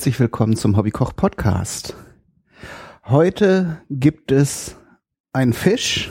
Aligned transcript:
herzlich 0.00 0.18
willkommen 0.18 0.56
zum 0.56 0.78
Hobbykoch 0.78 1.14
Podcast. 1.14 1.94
Heute 3.04 3.82
gibt 3.90 4.32
es 4.32 4.76
einen 5.34 5.52
Fisch 5.52 6.10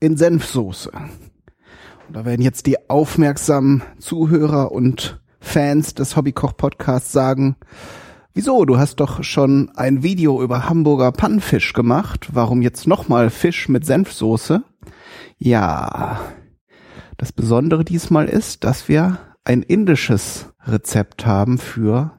in 0.00 0.16
Senfsoße. 0.16 0.90
Und 0.90 2.16
da 2.16 2.24
werden 2.24 2.42
jetzt 2.42 2.66
die 2.66 2.90
aufmerksamen 2.90 3.84
Zuhörer 4.00 4.72
und 4.72 5.22
Fans 5.38 5.94
des 5.94 6.16
Hobbykoch 6.16 6.56
Podcasts 6.56 7.12
sagen, 7.12 7.54
wieso, 8.34 8.64
du 8.64 8.78
hast 8.78 8.96
doch 8.96 9.22
schon 9.22 9.70
ein 9.76 10.02
Video 10.02 10.42
über 10.42 10.68
Hamburger 10.68 11.12
Pannenfisch 11.12 11.74
gemacht, 11.74 12.30
warum 12.32 12.62
jetzt 12.62 12.88
nochmal 12.88 13.30
Fisch 13.30 13.68
mit 13.68 13.86
Senfsoße? 13.86 14.64
Ja, 15.36 16.18
das 17.16 17.30
Besondere 17.30 17.84
diesmal 17.84 18.26
ist, 18.26 18.64
dass 18.64 18.88
wir 18.88 19.18
ein 19.44 19.62
indisches 19.62 20.46
Rezept 20.66 21.26
haben 21.26 21.58
für 21.58 22.17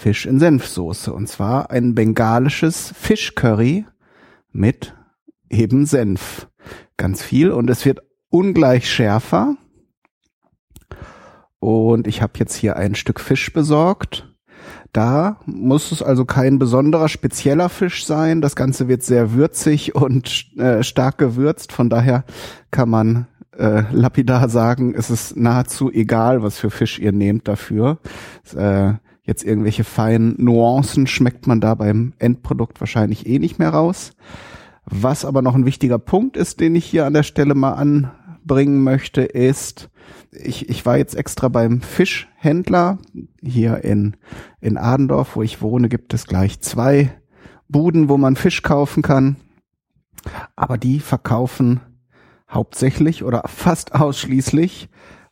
Fisch 0.00 0.24
in 0.24 0.38
Senfsoße. 0.38 1.12
Und 1.12 1.28
zwar 1.28 1.70
ein 1.70 1.94
bengalisches 1.94 2.94
Fischcurry 2.96 3.84
mit 4.50 4.94
eben 5.50 5.84
Senf. 5.84 6.48
Ganz 6.96 7.22
viel 7.22 7.50
und 7.50 7.68
es 7.68 7.84
wird 7.84 8.00
ungleich 8.30 8.90
schärfer. 8.90 9.56
Und 11.58 12.06
ich 12.06 12.22
habe 12.22 12.32
jetzt 12.36 12.54
hier 12.54 12.76
ein 12.76 12.94
Stück 12.94 13.20
Fisch 13.20 13.52
besorgt. 13.52 14.34
Da 14.92 15.38
muss 15.44 15.92
es 15.92 16.02
also 16.02 16.24
kein 16.24 16.58
besonderer 16.58 17.10
spezieller 17.10 17.68
Fisch 17.68 18.06
sein. 18.06 18.40
Das 18.40 18.56
Ganze 18.56 18.88
wird 18.88 19.02
sehr 19.02 19.34
würzig 19.34 19.94
und 19.94 20.56
äh, 20.56 20.82
stark 20.82 21.18
gewürzt. 21.18 21.72
Von 21.72 21.90
daher 21.90 22.24
kann 22.70 22.88
man 22.88 23.26
äh, 23.56 23.82
lapidar 23.92 24.48
sagen, 24.48 24.94
es 24.96 25.10
ist 25.10 25.36
nahezu 25.36 25.92
egal, 25.92 26.42
was 26.42 26.58
für 26.58 26.70
Fisch 26.70 26.98
ihr 26.98 27.12
nehmt 27.12 27.46
dafür. 27.46 27.98
Äh, 28.56 28.94
jetzt 29.22 29.44
irgendwelche 29.44 29.84
feinen 29.84 30.34
Nuancen 30.38 31.06
schmeckt 31.06 31.46
man 31.46 31.60
da 31.60 31.74
beim 31.74 32.12
Endprodukt 32.18 32.80
wahrscheinlich 32.80 33.26
eh 33.26 33.38
nicht 33.38 33.58
mehr 33.58 33.70
raus. 33.70 34.12
Was 34.84 35.24
aber 35.24 35.42
noch 35.42 35.54
ein 35.54 35.66
wichtiger 35.66 35.98
Punkt 35.98 36.36
ist, 36.36 36.60
den 36.60 36.74
ich 36.74 36.84
hier 36.84 37.06
an 37.06 37.14
der 37.14 37.22
Stelle 37.22 37.54
mal 37.54 37.72
anbringen 37.72 38.82
möchte, 38.82 39.22
ist, 39.22 39.90
ich, 40.32 40.68
ich 40.68 40.84
war 40.86 40.96
jetzt 40.96 41.14
extra 41.14 41.48
beim 41.48 41.80
Fischhändler 41.80 42.98
hier 43.42 43.84
in, 43.84 44.16
in 44.60 44.76
Adendorf, 44.76 45.36
wo 45.36 45.42
ich 45.42 45.62
wohne, 45.62 45.88
gibt 45.88 46.14
es 46.14 46.26
gleich 46.26 46.60
zwei 46.60 47.12
Buden, 47.68 48.08
wo 48.08 48.16
man 48.16 48.36
Fisch 48.36 48.62
kaufen 48.62 49.02
kann. 49.02 49.36
Aber 50.56 50.76
die 50.76 51.00
verkaufen 51.00 51.80
hauptsächlich 52.50 53.22
oder 53.22 53.44
fast 53.46 53.94
ausschließlich 53.94 54.88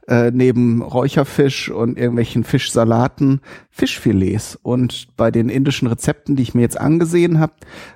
äh, 0.08 0.30
neben 0.32 0.82
Räucherfisch 0.82 1.70
und 1.70 1.98
irgendwelchen 1.98 2.42
Fischsalaten 2.42 3.40
Fischfilets. 3.70 4.58
Und 4.62 5.08
bei 5.16 5.30
den 5.30 5.50
indischen 5.50 5.86
Rezepten, 5.86 6.34
die 6.34 6.42
ich 6.42 6.54
mir 6.54 6.62
jetzt 6.62 6.80
angesehen 6.80 7.38
habe, 7.38 7.52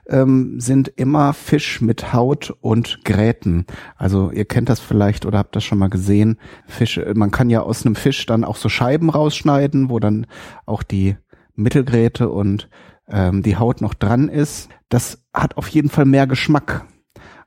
ähm, 0.06 0.60
sind 0.60 0.88
immer 0.88 1.32
Fisch 1.32 1.80
mit 1.80 2.12
Haut 2.12 2.54
und 2.60 3.04
Gräten. 3.04 3.64
Also 3.96 4.30
ihr 4.30 4.44
kennt 4.44 4.68
das 4.68 4.78
vielleicht 4.78 5.24
oder 5.24 5.38
habt 5.38 5.56
das 5.56 5.64
schon 5.64 5.78
mal 5.78 5.88
gesehen. 5.88 6.38
Fische, 6.66 7.10
man 7.16 7.30
kann 7.30 7.48
ja 7.48 7.62
aus 7.62 7.86
einem 7.86 7.94
Fisch 7.94 8.26
dann 8.26 8.44
auch 8.44 8.56
so 8.56 8.68
Scheiben 8.68 9.08
rausschneiden, 9.08 9.88
wo 9.88 9.98
dann 9.98 10.26
auch 10.66 10.82
die 10.82 11.16
Mittelgräte 11.54 12.28
und 12.28 12.68
ähm, 13.08 13.42
die 13.42 13.56
Haut 13.56 13.80
noch 13.80 13.94
dran 13.94 14.28
ist. 14.28 14.68
Das 14.90 15.22
hat 15.32 15.56
auf 15.56 15.68
jeden 15.68 15.88
Fall 15.88 16.04
mehr 16.04 16.26
Geschmack 16.26 16.84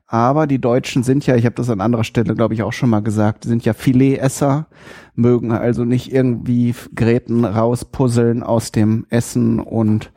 aber 0.06 0.46
die 0.46 0.60
Deutschen 0.60 1.02
sind 1.02 1.26
ja, 1.26 1.34
ich 1.34 1.44
habe 1.44 1.56
das 1.56 1.68
an 1.68 1.80
anderer 1.80 2.04
Stelle, 2.04 2.34
glaube 2.34 2.54
ich, 2.54 2.62
auch 2.62 2.72
schon 2.72 2.90
mal 2.90 3.00
gesagt, 3.00 3.44
sind 3.44 3.64
ja 3.64 3.72
Filetesser, 3.72 4.66
mögen 5.14 5.50
also 5.50 5.84
nicht 5.84 6.12
irgendwie 6.12 6.74
Gräten 6.94 7.44
rauspuzzeln 7.44 8.42
aus 8.42 8.70
dem 8.70 9.06
Essen 9.10 9.58
und 9.58 10.12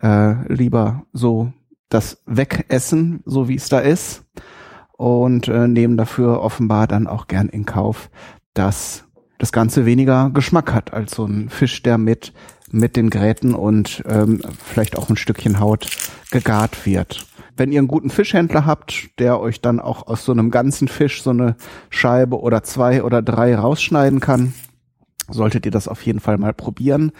äh, 0.00 0.52
lieber 0.52 1.04
so 1.12 1.52
das 1.90 2.22
wegessen, 2.26 3.22
so 3.26 3.48
wie 3.48 3.56
es 3.56 3.68
da 3.68 3.80
ist. 3.80 4.24
Und 4.96 5.48
äh, 5.48 5.68
nehmen 5.68 5.96
dafür 5.96 6.40
offenbar 6.40 6.86
dann 6.86 7.06
auch 7.06 7.26
gern 7.26 7.48
in 7.48 7.66
Kauf, 7.66 8.10
dass 8.54 9.04
das 9.38 9.50
Ganze 9.52 9.84
weniger 9.84 10.30
Geschmack 10.30 10.72
hat 10.72 10.94
als 10.94 11.16
so 11.16 11.26
ein 11.26 11.50
Fisch, 11.50 11.82
der 11.82 11.98
mit 11.98 12.32
mit 12.70 12.96
den 12.96 13.10
Gräten 13.10 13.54
und 13.54 14.02
ähm, 14.06 14.40
vielleicht 14.64 14.98
auch 14.98 15.08
ein 15.08 15.16
Stückchen 15.16 15.60
Haut 15.60 15.86
gegart 16.32 16.86
wird 16.86 17.24
wenn 17.56 17.72
ihr 17.72 17.78
einen 17.78 17.88
guten 17.88 18.10
Fischhändler 18.10 18.66
habt, 18.66 19.18
der 19.18 19.40
euch 19.40 19.60
dann 19.60 19.80
auch 19.80 20.06
aus 20.06 20.24
so 20.24 20.32
einem 20.32 20.50
ganzen 20.50 20.88
Fisch 20.88 21.22
so 21.22 21.30
eine 21.30 21.56
Scheibe 21.90 22.40
oder 22.40 22.62
zwei 22.62 23.02
oder 23.02 23.22
drei 23.22 23.54
rausschneiden 23.56 24.20
kann, 24.20 24.54
solltet 25.30 25.64
ihr 25.64 25.72
das 25.72 25.88
auf 25.88 26.02
jeden 26.02 26.20
Fall 26.20 26.38
mal 26.38 26.52
probieren. 26.52 27.12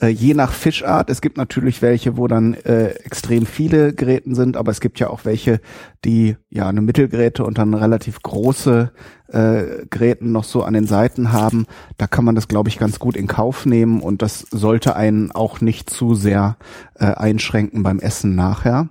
Äh, 0.00 0.08
je 0.08 0.34
nach 0.34 0.52
Fischart, 0.52 1.10
es 1.10 1.20
gibt 1.20 1.36
natürlich 1.36 1.82
welche, 1.82 2.16
wo 2.16 2.26
dann 2.26 2.54
äh, 2.54 2.90
extrem 3.04 3.46
viele 3.46 3.92
Gräten 3.92 4.34
sind, 4.34 4.56
aber 4.56 4.70
es 4.70 4.80
gibt 4.80 4.98
ja 4.98 5.10
auch 5.10 5.24
welche, 5.24 5.60
die 6.04 6.36
ja 6.48 6.68
eine 6.68 6.80
Mittelgräte 6.80 7.44
und 7.44 7.58
dann 7.58 7.74
relativ 7.74 8.22
große 8.22 8.92
äh, 9.28 9.62
Gräten 9.90 10.32
noch 10.32 10.44
so 10.44 10.62
an 10.62 10.74
den 10.74 10.86
Seiten 10.86 11.32
haben. 11.32 11.66
Da 11.98 12.06
kann 12.06 12.24
man 12.24 12.34
das, 12.34 12.48
glaube 12.48 12.70
ich, 12.70 12.78
ganz 12.78 12.98
gut 12.98 13.16
in 13.16 13.26
Kauf 13.26 13.66
nehmen 13.66 14.00
und 14.00 14.22
das 14.22 14.46
sollte 14.50 14.96
einen 14.96 15.30
auch 15.30 15.60
nicht 15.60 15.90
zu 15.90 16.14
sehr 16.14 16.56
äh, 16.94 17.04
einschränken 17.04 17.82
beim 17.82 17.98
Essen 17.98 18.34
nachher. 18.34 18.88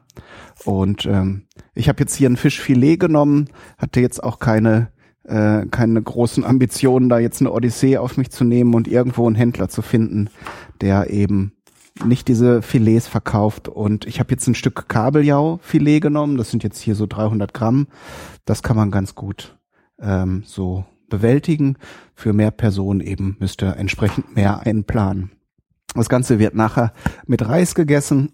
Und 0.66 1.06
ähm, 1.06 1.44
ich 1.74 1.90
habe 1.90 2.00
jetzt 2.00 2.16
hier 2.16 2.30
ein 2.30 2.38
Fischfilet 2.38 2.98
genommen, 2.98 3.50
hatte 3.78 4.02
jetzt 4.02 4.24
auch 4.24 4.40
keine 4.40 4.90
äh, 5.24 5.66
keine 5.68 6.02
großen 6.02 6.44
Ambitionen, 6.44 7.08
da 7.08 7.20
jetzt 7.20 7.42
eine 7.42 7.52
Odyssee 7.52 7.98
auf 7.98 8.18
mich 8.18 8.32
zu 8.32 8.44
nehmen 8.44 8.74
und 8.74 8.88
irgendwo 8.88 9.28
einen 9.28 9.36
Händler 9.36 9.70
zu 9.70 9.82
finden, 9.82 10.30
der 10.82 11.12
eben 11.12 11.54
nicht 12.04 12.28
diese 12.28 12.62
Filets 12.62 13.08
verkauft. 13.08 13.68
Und 13.68 14.06
ich 14.06 14.20
habe 14.20 14.32
jetzt 14.32 14.48
ein 14.48 14.56
Stück 14.56 14.88
Kabeljau-Filet 14.88 16.00
genommen. 16.00 16.38
Das 16.38 16.50
sind 16.50 16.64
jetzt 16.64 16.80
hier 16.80 16.96
so 16.96 17.06
300 17.06 17.54
Gramm. 17.54 17.88
Das 18.46 18.64
kann 18.64 18.76
man 18.76 18.92
ganz 18.92 19.16
gut 19.16 19.58
ähm, 20.00 20.44
so 20.46 20.86
bewältigen. 21.10 21.78
Für 22.16 22.34
mehr 22.34 22.52
Personen 22.52 23.02
eben 23.02 23.38
müsste 23.40 23.68
entsprechend 23.68 24.36
mehr 24.36 24.66
einplanen. 24.66 25.32
Das 25.96 26.10
Ganze 26.10 26.40
wird 26.40 26.56
nachher 26.56 26.94
mit 27.26 27.48
Reis 27.48 27.76
gegessen. 27.76 28.32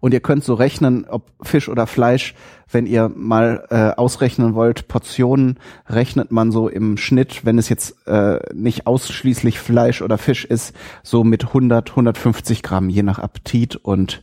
Und 0.00 0.14
ihr 0.14 0.20
könnt 0.20 0.44
so 0.44 0.54
rechnen, 0.54 1.06
ob 1.08 1.30
Fisch 1.42 1.68
oder 1.68 1.86
Fleisch, 1.86 2.34
wenn 2.70 2.86
ihr 2.86 3.10
mal 3.14 3.66
äh, 3.70 3.90
ausrechnen 3.98 4.54
wollt, 4.54 4.88
Portionen 4.88 5.58
rechnet 5.88 6.32
man 6.32 6.50
so 6.50 6.68
im 6.68 6.96
Schnitt, 6.96 7.44
wenn 7.44 7.58
es 7.58 7.68
jetzt 7.68 8.06
äh, 8.06 8.38
nicht 8.54 8.86
ausschließlich 8.86 9.58
Fleisch 9.58 10.02
oder 10.02 10.18
Fisch 10.18 10.44
ist, 10.44 10.74
so 11.02 11.24
mit 11.24 11.46
100, 11.46 11.90
150 11.90 12.62
Gramm, 12.62 12.88
je 12.88 13.02
nach 13.02 13.18
Appetit 13.18 13.76
und 13.76 14.22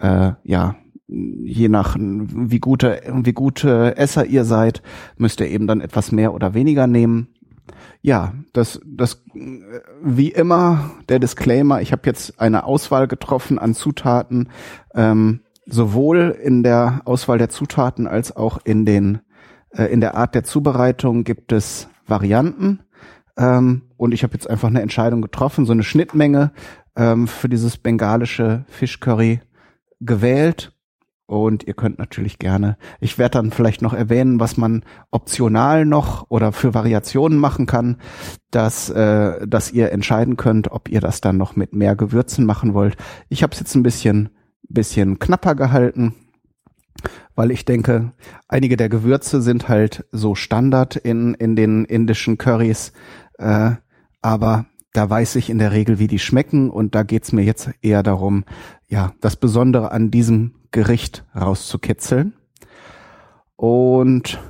äh, 0.00 0.32
ja, 0.42 0.76
je 1.08 1.68
nach 1.68 1.96
wie 1.98 2.58
gute, 2.58 3.00
wie 3.22 3.32
gute 3.32 3.96
Esser 3.96 4.24
ihr 4.24 4.44
seid, 4.44 4.82
müsst 5.16 5.40
ihr 5.40 5.48
eben 5.48 5.66
dann 5.66 5.80
etwas 5.80 6.12
mehr 6.12 6.32
oder 6.32 6.54
weniger 6.54 6.86
nehmen 6.86 7.28
ja, 8.02 8.34
das, 8.52 8.80
das, 8.84 9.22
wie 10.02 10.32
immer 10.32 10.90
der 11.08 11.20
Disclaimer, 11.20 11.80
ich 11.80 11.92
habe 11.92 12.02
jetzt 12.06 12.40
eine 12.40 12.64
Auswahl 12.64 13.06
getroffen 13.06 13.60
an 13.60 13.74
Zutaten, 13.74 14.50
ähm, 14.94 15.40
sowohl 15.66 16.36
in 16.42 16.64
der 16.64 17.02
Auswahl 17.04 17.38
der 17.38 17.48
Zutaten 17.48 18.08
als 18.08 18.34
auch 18.34 18.58
in 18.64 18.84
den, 18.84 19.20
äh, 19.70 19.84
in 19.84 20.00
der 20.00 20.16
Art 20.16 20.34
der 20.34 20.42
Zubereitung 20.42 21.22
gibt 21.22 21.52
es 21.52 21.88
Varianten. 22.04 22.80
Ähm, 23.36 23.82
und 23.96 24.12
ich 24.12 24.24
habe 24.24 24.34
jetzt 24.34 24.50
einfach 24.50 24.68
eine 24.68 24.82
Entscheidung 24.82 25.22
getroffen, 25.22 25.64
so 25.64 25.72
eine 25.72 25.84
Schnittmenge 25.84 26.50
ähm, 26.96 27.28
für 27.28 27.48
dieses 27.48 27.78
bengalische 27.78 28.64
Fischcurry 28.68 29.40
gewählt 30.00 30.71
und 31.32 31.66
ihr 31.66 31.74
könnt 31.74 31.98
natürlich 31.98 32.38
gerne, 32.38 32.76
ich 33.00 33.16
werde 33.16 33.38
dann 33.38 33.50
vielleicht 33.50 33.80
noch 33.80 33.94
erwähnen, 33.94 34.38
was 34.38 34.56
man 34.58 34.84
optional 35.10 35.86
noch 35.86 36.26
oder 36.28 36.52
für 36.52 36.74
Variationen 36.74 37.38
machen 37.38 37.66
kann, 37.66 37.96
dass, 38.50 38.90
äh, 38.90 39.46
dass 39.46 39.72
ihr 39.72 39.92
entscheiden 39.92 40.36
könnt, 40.36 40.70
ob 40.70 40.90
ihr 40.90 41.00
das 41.00 41.22
dann 41.22 41.38
noch 41.38 41.56
mit 41.56 41.72
mehr 41.72 41.96
Gewürzen 41.96 42.44
machen 42.44 42.74
wollt. 42.74 42.96
Ich 43.30 43.42
habe 43.42 43.52
es 43.54 43.60
jetzt 43.60 43.74
ein 43.74 43.82
bisschen, 43.82 44.28
bisschen 44.68 45.18
knapper 45.18 45.54
gehalten, 45.54 46.14
weil 47.34 47.50
ich 47.50 47.64
denke, 47.64 48.12
einige 48.46 48.76
der 48.76 48.90
Gewürze 48.90 49.40
sind 49.40 49.68
halt 49.68 50.04
so 50.12 50.34
Standard 50.34 50.96
in, 50.96 51.32
in 51.34 51.56
den 51.56 51.86
indischen 51.86 52.36
Currys, 52.36 52.92
äh, 53.38 53.70
aber 54.20 54.66
da 54.92 55.08
weiß 55.08 55.36
ich 55.36 55.48
in 55.48 55.58
der 55.58 55.72
Regel, 55.72 55.98
wie 55.98 56.08
die 56.08 56.18
schmecken 56.18 56.68
und 56.68 56.94
da 56.94 57.02
geht's 57.02 57.32
mir 57.32 57.42
jetzt 57.42 57.70
eher 57.80 58.02
darum, 58.02 58.44
ja, 58.88 59.14
das 59.22 59.36
Besondere 59.36 59.92
an 59.92 60.10
diesem 60.10 60.52
Gericht 60.72 61.24
rauszukitzeln. 61.34 62.34
Und 63.56 64.40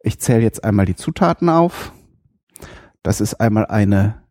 ich 0.00 0.20
zähle 0.20 0.42
jetzt 0.42 0.64
einmal 0.64 0.86
die 0.86 0.96
Zutaten 0.96 1.48
auf. 1.48 1.92
Das 3.02 3.20
ist 3.20 3.34
einmal 3.34 3.66
eine 3.66 4.22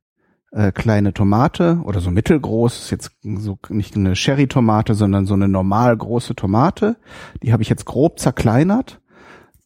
äh, 0.51 0.71
kleine 0.71 1.13
Tomate 1.13 1.81
oder 1.83 1.99
so 1.99 2.11
mittelgroß, 2.11 2.79
ist 2.79 2.91
jetzt 2.91 3.11
so 3.23 3.57
nicht 3.69 3.95
eine 3.95 4.15
Sherry-Tomate, 4.15 4.93
sondern 4.93 5.25
so 5.25 5.33
eine 5.33 5.47
normal 5.47 5.95
große 5.95 6.35
Tomate. 6.35 6.97
Die 7.41 7.53
habe 7.53 7.63
ich 7.63 7.69
jetzt 7.69 7.85
grob 7.85 8.19
zerkleinert. 8.19 9.01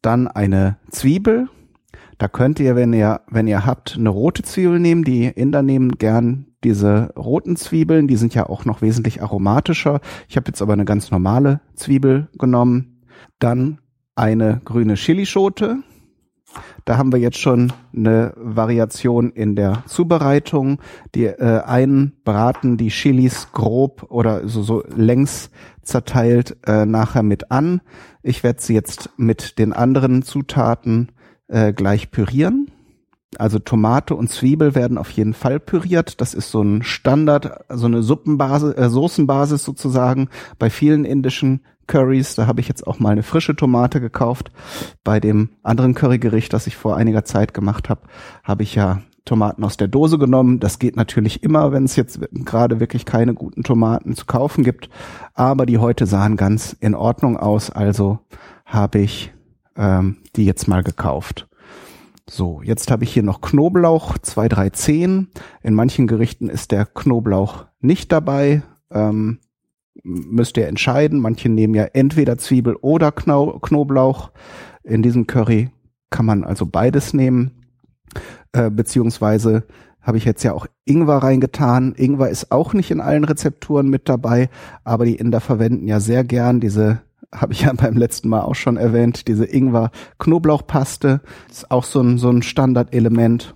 Dann 0.02 0.28
eine 0.28 0.78
Zwiebel, 0.90 1.50
Da 2.18 2.28
könnt 2.28 2.60
ihr, 2.60 2.76
wenn 2.76 2.94
ihr, 2.94 3.22
wenn 3.30 3.48
ihr 3.48 3.66
habt, 3.66 3.96
eine 3.98 4.10
rote 4.10 4.44
Zwiebel 4.44 4.80
nehmen. 4.80 5.04
Die 5.04 5.26
Inder 5.26 5.62
nehmen 5.62 5.98
gern 5.98 6.48
diese 6.64 7.14
roten 7.16 7.56
Zwiebeln, 7.56 8.08
die 8.08 8.18
sind 8.18 8.34
ja 8.34 8.48
auch 8.48 8.66
noch 8.66 8.82
wesentlich 8.82 9.22
aromatischer. 9.22 10.02
Ich 10.28 10.36
habe 10.36 10.48
jetzt 10.48 10.62
aber 10.62 10.74
eine 10.74 10.86
ganz 10.86 11.12
normale 11.12 11.62
Zwiebel 11.76 12.28
genommen. 12.38 13.04
Dann 13.40 13.80
eine 14.16 14.62
grüne 14.66 14.96
Chilischote. 14.96 15.78
Da 16.86 16.98
haben 16.98 17.12
wir 17.12 17.20
jetzt 17.20 17.38
schon 17.38 17.74
eine 17.96 18.34
Variation 18.38 19.32
in 19.32 19.56
der 19.56 19.84
Zubereitung. 19.86 20.80
Die 21.14 21.26
äh, 21.26 21.62
einen 21.62 22.14
braten 22.24 22.78
die 22.78 22.88
Chilis 22.88 23.52
grob 23.52 24.08
oder 24.10 24.48
so, 24.48 24.64
so 24.64 24.84
längs 24.96 25.52
zerteilt 25.84 26.58
äh, 26.66 26.86
nachher 26.86 27.24
mit 27.24 27.52
an. 27.52 27.82
Ich 28.24 28.44
werde 28.44 28.62
sie 28.62 28.74
jetzt 28.74 29.12
mit 29.18 29.60
den 29.60 29.74
anderen 29.74 30.24
Zutaten 30.24 31.12
äh, 31.48 31.74
gleich 31.74 32.12
pürieren. 32.12 32.72
Also 33.38 33.60
Tomate 33.60 34.16
und 34.16 34.30
Zwiebel 34.30 34.74
werden 34.74 34.98
auf 34.98 35.12
jeden 35.12 35.34
Fall 35.34 35.60
püriert. 35.60 36.22
Das 36.22 36.34
ist 36.34 36.50
so 36.50 36.62
ein 36.62 36.82
Standard, 36.84 37.66
so 37.70 37.86
eine 37.86 38.02
Suppenbasis, 38.02 38.74
äh, 38.74 38.90
Soßenbasis 38.90 39.64
sozusagen 39.64 40.30
bei 40.58 40.70
vielen 40.70 41.06
indischen 41.06 41.62
Curries. 41.88 42.36
Da 42.36 42.48
habe 42.48 42.62
ich 42.62 42.68
jetzt 42.68 42.88
auch 42.88 43.00
mal 43.00 43.12
eine 43.12 43.24
frische 43.24 43.56
Tomate 43.56 44.00
gekauft. 44.00 44.52
Bei 45.04 45.20
dem 45.20 45.50
anderen 45.62 45.94
Currygericht, 45.94 46.54
das 46.54 46.68
ich 46.68 46.78
vor 46.78 46.96
einiger 46.96 47.26
Zeit 47.26 47.54
gemacht 47.54 47.90
habe, 47.90 48.02
habe 48.44 48.64
ich 48.64 48.76
ja 48.76 49.02
Tomaten 49.26 49.64
aus 49.64 49.78
der 49.78 49.90
Dose 49.90 50.18
genommen. 50.18 50.60
Das 50.60 50.80
geht 50.80 50.96
natürlich 50.96 51.44
immer, 51.44 51.72
wenn 51.72 51.84
es 51.84 51.96
jetzt 51.96 52.20
gerade 52.32 52.80
wirklich 52.80 53.06
keine 53.06 53.34
guten 53.34 53.64
Tomaten 53.64 54.16
zu 54.16 54.26
kaufen 54.26 54.64
gibt. 54.64 54.90
Aber 55.34 55.66
die 55.66 55.78
heute 55.78 56.06
sahen 56.06 56.38
ganz 56.38 56.76
in 56.80 56.96
Ordnung 56.96 57.38
aus. 57.38 57.70
Also 57.70 58.20
habe 58.66 59.00
ich 59.00 59.34
ähm, 59.78 60.18
die 60.36 60.46
jetzt 60.46 60.68
mal 60.68 60.84
gekauft. 60.84 61.48
So, 62.30 62.62
jetzt 62.62 62.92
habe 62.92 63.06
ich 63.06 63.14
hier 63.14 63.24
noch 63.24 63.40
Knoblauch, 63.40 64.18
zwei, 64.18 64.50
drei 64.50 64.70
Zehen. 64.72 65.30
In 65.64 65.74
manchen 65.74 66.08
Gerichten 66.08 66.50
ist 66.50 66.72
der 66.72 66.86
Knoblauch 66.86 67.66
nicht 67.80 68.12
dabei. 68.12 68.64
Ähm, 68.92 69.40
müsst 70.04 70.58
ihr 70.58 70.68
entscheiden. 70.68 71.20
Manche 71.20 71.48
nehmen 71.48 71.74
ja 71.74 71.86
entweder 71.86 72.38
Zwiebel 72.38 72.76
oder 72.76 73.12
Kno 73.14 73.60
Knoblauch. 73.60 74.32
In 74.84 75.04
diesem 75.04 75.26
Curry 75.26 75.70
kann 76.10 76.26
man 76.26 76.44
also 76.44 76.66
beides 76.66 77.14
nehmen. 77.14 77.66
Äh, 78.52 78.70
beziehungsweise 78.72 79.64
habe 80.02 80.18
ich 80.18 80.26
jetzt 80.26 80.44
ja 80.44 80.54
auch 80.54 80.68
Ingwer 80.86 81.18
reingetan. 81.18 81.94
Ingwer 81.96 82.30
ist 82.30 82.52
auch 82.52 82.74
nicht 82.74 82.92
in 82.92 83.02
allen 83.02 83.26
Rezepturen 83.26 83.90
mit 83.90 84.08
dabei, 84.08 84.50
aber 84.84 85.06
die 85.06 85.16
Inder 85.16 85.42
verwenden 85.42 85.88
ja 85.88 86.00
sehr 86.00 86.24
gern 86.24 86.62
diese 86.62 87.02
habe 87.34 87.54
ich 87.54 87.62
ja 87.62 87.74
beim 87.74 87.98
letzten 87.98 88.30
Mal 88.30 88.42
auch 88.42 88.56
schon 88.56 88.78
erwähnt, 88.78 89.28
diese 89.28 89.46
Ingwer-Knoblauchpaste 89.46 91.22
ist 91.50 91.72
auch 91.72 91.84
so 91.84 92.02
ein, 92.02 92.18
so 92.18 92.30
ein 92.30 92.42
Standardelement. 92.42 93.56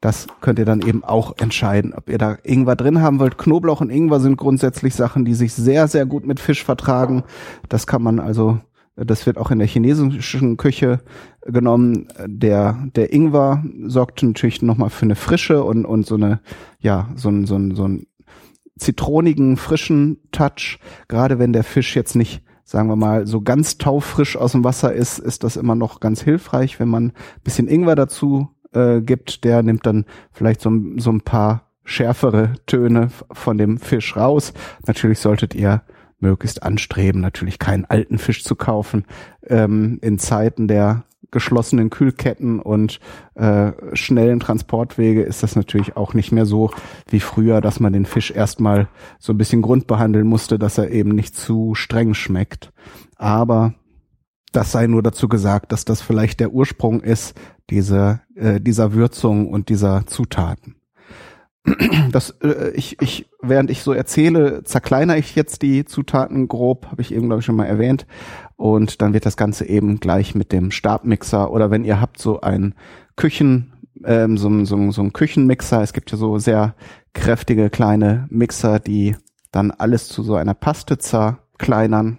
Das 0.00 0.28
könnt 0.40 0.60
ihr 0.60 0.64
dann 0.64 0.82
eben 0.82 1.02
auch 1.02 1.36
entscheiden, 1.38 1.92
ob 1.92 2.08
ihr 2.08 2.18
da 2.18 2.38
Ingwer 2.44 2.76
drin 2.76 3.02
haben 3.02 3.18
wollt. 3.18 3.36
Knoblauch 3.36 3.80
und 3.80 3.90
Ingwer 3.90 4.20
sind 4.20 4.36
grundsätzlich 4.36 4.94
Sachen, 4.94 5.24
die 5.24 5.34
sich 5.34 5.52
sehr, 5.52 5.88
sehr 5.88 6.06
gut 6.06 6.24
mit 6.24 6.38
Fisch 6.38 6.62
vertragen. 6.62 7.24
Das 7.68 7.88
kann 7.88 8.02
man 8.02 8.20
also, 8.20 8.60
das 8.94 9.26
wird 9.26 9.38
auch 9.38 9.50
in 9.50 9.58
der 9.58 9.66
chinesischen 9.66 10.56
Küche 10.56 11.00
genommen. 11.44 12.06
Der, 12.26 12.78
der 12.94 13.12
Ingwer 13.12 13.64
sorgt 13.86 14.22
natürlich 14.22 14.62
nochmal 14.62 14.90
für 14.90 15.04
eine 15.04 15.16
Frische 15.16 15.64
und, 15.64 15.84
und 15.84 16.06
so 16.06 16.14
eine, 16.14 16.40
ja, 16.78 17.08
so 17.16 17.28
ein, 17.30 17.46
so 17.46 17.56
ein, 17.56 17.74
so 17.74 17.88
ein 17.88 18.06
zitronigen, 18.78 19.56
frischen 19.56 20.18
Touch. 20.30 20.78
Gerade 21.08 21.40
wenn 21.40 21.52
der 21.52 21.64
Fisch 21.64 21.96
jetzt 21.96 22.14
nicht 22.14 22.44
sagen 22.68 22.90
wir 22.90 22.96
mal, 22.96 23.26
so 23.26 23.40
ganz 23.40 23.78
taufrisch 23.78 24.36
aus 24.36 24.52
dem 24.52 24.62
Wasser 24.62 24.92
ist, 24.92 25.18
ist 25.18 25.42
das 25.42 25.56
immer 25.56 25.74
noch 25.74 26.00
ganz 26.00 26.20
hilfreich, 26.20 26.78
wenn 26.78 26.88
man 26.88 27.04
ein 27.06 27.12
bisschen 27.42 27.66
Ingwer 27.66 27.96
dazu 27.96 28.48
äh, 28.72 29.00
gibt. 29.00 29.44
Der 29.44 29.62
nimmt 29.62 29.86
dann 29.86 30.04
vielleicht 30.32 30.60
so, 30.60 30.70
so 30.98 31.10
ein 31.10 31.22
paar 31.22 31.62
schärfere 31.84 32.52
Töne 32.66 33.08
von 33.32 33.56
dem 33.56 33.78
Fisch 33.78 34.14
raus. 34.18 34.52
Natürlich 34.86 35.18
solltet 35.18 35.54
ihr 35.54 35.80
möglichst 36.20 36.62
anstreben, 36.62 37.22
natürlich 37.22 37.58
keinen 37.58 37.86
alten 37.86 38.18
Fisch 38.18 38.44
zu 38.44 38.54
kaufen. 38.54 39.06
Ähm, 39.46 39.98
in 40.02 40.18
Zeiten 40.18 40.68
der 40.68 41.04
geschlossenen 41.30 41.90
Kühlketten 41.90 42.60
und 42.60 43.00
äh, 43.34 43.72
schnellen 43.92 44.40
Transportwege 44.40 45.22
ist 45.22 45.42
das 45.42 45.56
natürlich 45.56 45.96
auch 45.96 46.14
nicht 46.14 46.32
mehr 46.32 46.46
so 46.46 46.70
wie 47.08 47.20
früher, 47.20 47.60
dass 47.60 47.80
man 47.80 47.92
den 47.92 48.06
Fisch 48.06 48.30
erstmal 48.30 48.88
so 49.18 49.32
ein 49.32 49.38
bisschen 49.38 49.62
grundbehandeln 49.62 50.26
musste, 50.26 50.58
dass 50.58 50.78
er 50.78 50.90
eben 50.90 51.10
nicht 51.10 51.36
zu 51.36 51.74
streng 51.74 52.14
schmeckt. 52.14 52.72
Aber 53.16 53.74
das 54.52 54.72
sei 54.72 54.86
nur 54.86 55.02
dazu 55.02 55.28
gesagt, 55.28 55.72
dass 55.72 55.84
das 55.84 56.00
vielleicht 56.00 56.40
der 56.40 56.52
Ursprung 56.52 57.00
ist, 57.02 57.38
diese, 57.70 58.20
äh, 58.34 58.60
dieser 58.60 58.94
Würzung 58.94 59.48
und 59.48 59.68
dieser 59.68 60.06
Zutaten. 60.06 60.76
Das, 62.12 62.30
äh, 62.42 62.70
ich, 62.74 63.00
ich, 63.02 63.28
während 63.42 63.70
ich 63.70 63.82
so 63.82 63.92
erzähle, 63.92 64.62
zerkleinere 64.64 65.18
ich 65.18 65.34
jetzt 65.34 65.60
die 65.62 65.84
Zutaten 65.84 66.48
grob, 66.48 66.86
habe 66.90 67.02
ich 67.02 67.12
eben, 67.12 67.26
glaube 67.26 67.40
ich, 67.40 67.44
schon 67.44 67.56
mal 67.56 67.66
erwähnt. 67.66 68.06
Und 68.58 69.02
dann 69.02 69.12
wird 69.12 69.24
das 69.24 69.36
Ganze 69.36 69.66
eben 69.66 70.00
gleich 70.00 70.34
mit 70.34 70.50
dem 70.50 70.72
Stabmixer 70.72 71.52
oder 71.52 71.70
wenn 71.70 71.84
ihr 71.84 72.00
habt 72.00 72.18
so 72.18 72.40
ein 72.40 72.74
Küchen, 73.14 73.72
ähm, 74.04 74.36
so, 74.36 74.64
so, 74.64 74.90
so 74.90 75.00
ein 75.00 75.12
Küchenmixer, 75.12 75.80
es 75.80 75.92
gibt 75.92 76.10
ja 76.10 76.18
so 76.18 76.38
sehr 76.38 76.74
kräftige 77.14 77.70
kleine 77.70 78.26
Mixer, 78.30 78.80
die 78.80 79.14
dann 79.52 79.70
alles 79.70 80.08
zu 80.08 80.24
so 80.24 80.34
einer 80.34 80.54
Paste 80.54 80.98
zerkleinern. 80.98 82.18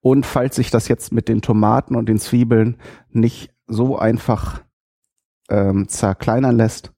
Und 0.00 0.26
falls 0.26 0.54
sich 0.54 0.70
das 0.70 0.86
jetzt 0.86 1.12
mit 1.12 1.28
den 1.28 1.42
Tomaten 1.42 1.96
und 1.96 2.08
den 2.08 2.20
Zwiebeln 2.20 2.76
nicht 3.10 3.52
so 3.66 3.98
einfach 3.98 4.62
ähm, 5.50 5.88
zerkleinern 5.88 6.56
lässt, 6.56 6.92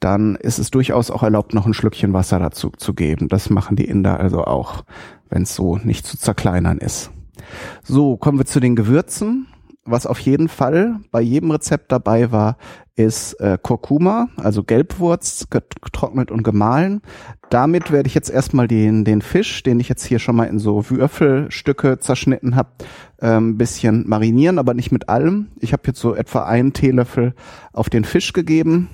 dann 0.00 0.36
ist 0.36 0.58
es 0.58 0.70
durchaus 0.70 1.10
auch 1.10 1.22
erlaubt, 1.22 1.54
noch 1.54 1.66
ein 1.66 1.74
Schlückchen 1.74 2.12
Wasser 2.12 2.38
dazu 2.38 2.70
zu 2.70 2.94
geben. 2.94 3.28
Das 3.28 3.50
machen 3.50 3.76
die 3.76 3.86
Inder 3.86 4.20
also 4.20 4.44
auch, 4.44 4.84
wenn 5.30 5.42
es 5.42 5.54
so 5.54 5.76
nicht 5.76 6.06
zu 6.06 6.18
zerkleinern 6.18 6.78
ist. 6.78 7.10
So, 7.82 8.16
kommen 8.16 8.38
wir 8.38 8.46
zu 8.46 8.60
den 8.60 8.76
Gewürzen. 8.76 9.46
Was 9.88 10.06
auf 10.06 10.18
jeden 10.18 10.48
Fall 10.48 10.96
bei 11.12 11.20
jedem 11.20 11.52
Rezept 11.52 11.92
dabei 11.92 12.32
war, 12.32 12.56
ist 12.96 13.34
äh, 13.34 13.56
Kurkuma, 13.62 14.28
also 14.36 14.64
Gelbwurz, 14.64 15.46
getrocknet 15.48 16.32
und 16.32 16.42
gemahlen. 16.42 17.02
Damit 17.50 17.92
werde 17.92 18.08
ich 18.08 18.14
jetzt 18.14 18.30
erstmal 18.30 18.66
den, 18.66 19.04
den 19.04 19.22
Fisch, 19.22 19.62
den 19.62 19.78
ich 19.78 19.88
jetzt 19.88 20.04
hier 20.04 20.18
schon 20.18 20.34
mal 20.34 20.46
in 20.46 20.58
so 20.58 20.90
Würfelstücke 20.90 21.98
zerschnitten 22.00 22.56
habe, 22.56 22.70
ein 23.20 23.36
ähm, 23.36 23.58
bisschen 23.58 24.08
marinieren, 24.08 24.58
aber 24.58 24.74
nicht 24.74 24.90
mit 24.90 25.08
allem. 25.08 25.48
Ich 25.60 25.72
habe 25.72 25.84
jetzt 25.86 26.00
so 26.00 26.16
etwa 26.16 26.44
einen 26.44 26.72
Teelöffel 26.72 27.34
auf 27.72 27.88
den 27.88 28.04
Fisch 28.04 28.32
gegeben 28.32 28.88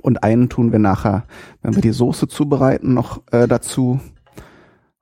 und 0.00 0.22
einen 0.22 0.48
tun 0.48 0.72
wir 0.72 0.78
nachher, 0.78 1.24
wenn 1.62 1.74
wir 1.74 1.82
die 1.82 1.92
Soße 1.92 2.28
zubereiten, 2.28 2.94
noch 2.94 3.22
äh, 3.30 3.46
dazu. 3.46 4.00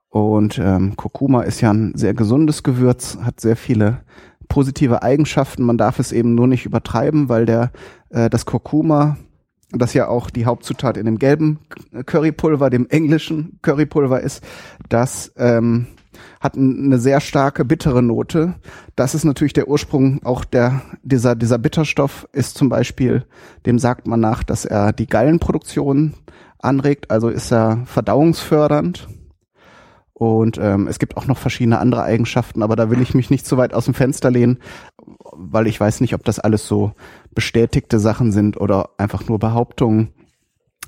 Und 0.09 0.57
ähm, 0.57 0.95
Kurkuma 0.95 1.43
ist 1.43 1.61
ja 1.61 1.71
ein 1.71 1.93
sehr 1.95 2.13
gesundes 2.13 2.63
Gewürz, 2.63 3.17
hat 3.21 3.39
sehr 3.39 3.55
viele 3.55 4.01
positive 4.47 5.03
Eigenschaften. 5.03 5.63
Man 5.63 5.77
darf 5.77 5.99
es 5.99 6.11
eben 6.11 6.35
nur 6.35 6.47
nicht 6.47 6.65
übertreiben, 6.65 7.29
weil 7.29 7.45
der 7.45 7.71
äh, 8.09 8.29
das 8.29 8.45
Kurkuma, 8.45 9.17
das 9.71 9.93
ja 9.93 10.07
auch 10.07 10.29
die 10.29 10.45
Hauptzutat 10.45 10.97
in 10.97 11.05
dem 11.05 11.19
gelben 11.19 11.59
Currypulver, 12.05 12.69
dem 12.69 12.87
englischen 12.87 13.59
Currypulver 13.61 14.21
ist, 14.21 14.43
das 14.89 15.33
ähm, 15.37 15.87
hat 16.39 16.55
eine 16.55 16.99
sehr 16.99 17.19
starke 17.19 17.65
bittere 17.65 18.01
Note. 18.01 18.55
Das 18.95 19.15
ist 19.15 19.23
natürlich 19.23 19.53
der 19.53 19.67
Ursprung 19.67 20.23
auch 20.23 20.45
der, 20.45 20.81
dieser, 21.03 21.35
dieser 21.35 21.57
Bitterstoff 21.57 22.27
ist 22.33 22.57
zum 22.57 22.69
Beispiel, 22.69 23.25
dem 23.65 23.79
sagt 23.79 24.07
man 24.07 24.19
nach, 24.19 24.43
dass 24.43 24.65
er 24.65 24.93
die 24.93 25.07
Gallenproduktion 25.07 26.13
anregt, 26.59 27.11
also 27.11 27.29
ist 27.29 27.51
er 27.51 27.83
verdauungsfördernd. 27.85 29.07
Und 30.13 30.57
ähm, 30.57 30.87
es 30.87 30.97
gibt 30.97 31.15
auch 31.15 31.27
noch 31.27 31.37
verschiedene 31.37 31.77
andere 31.77 32.01
Eigenschaften, 32.01 32.63
aber 32.63 32.75
da 32.75 32.89
will 32.89 33.01
ich 33.01 33.13
mich 33.13 33.29
nicht 33.29 33.45
zu 33.45 33.57
weit 33.57 33.75
aus 33.75 33.85
dem 33.85 33.93
Fenster 33.93 34.31
lehnen, 34.31 34.57
weil 35.31 35.67
ich 35.67 35.79
weiß 35.79 36.01
nicht, 36.01 36.15
ob 36.15 36.23
das 36.23 36.39
alles 36.39 36.67
so 36.67 36.93
bestätigte 37.35 37.99
Sachen 37.99 38.31
sind 38.31 38.59
oder 38.59 38.89
einfach 38.97 39.27
nur 39.27 39.37
Behauptungen. 39.37 40.09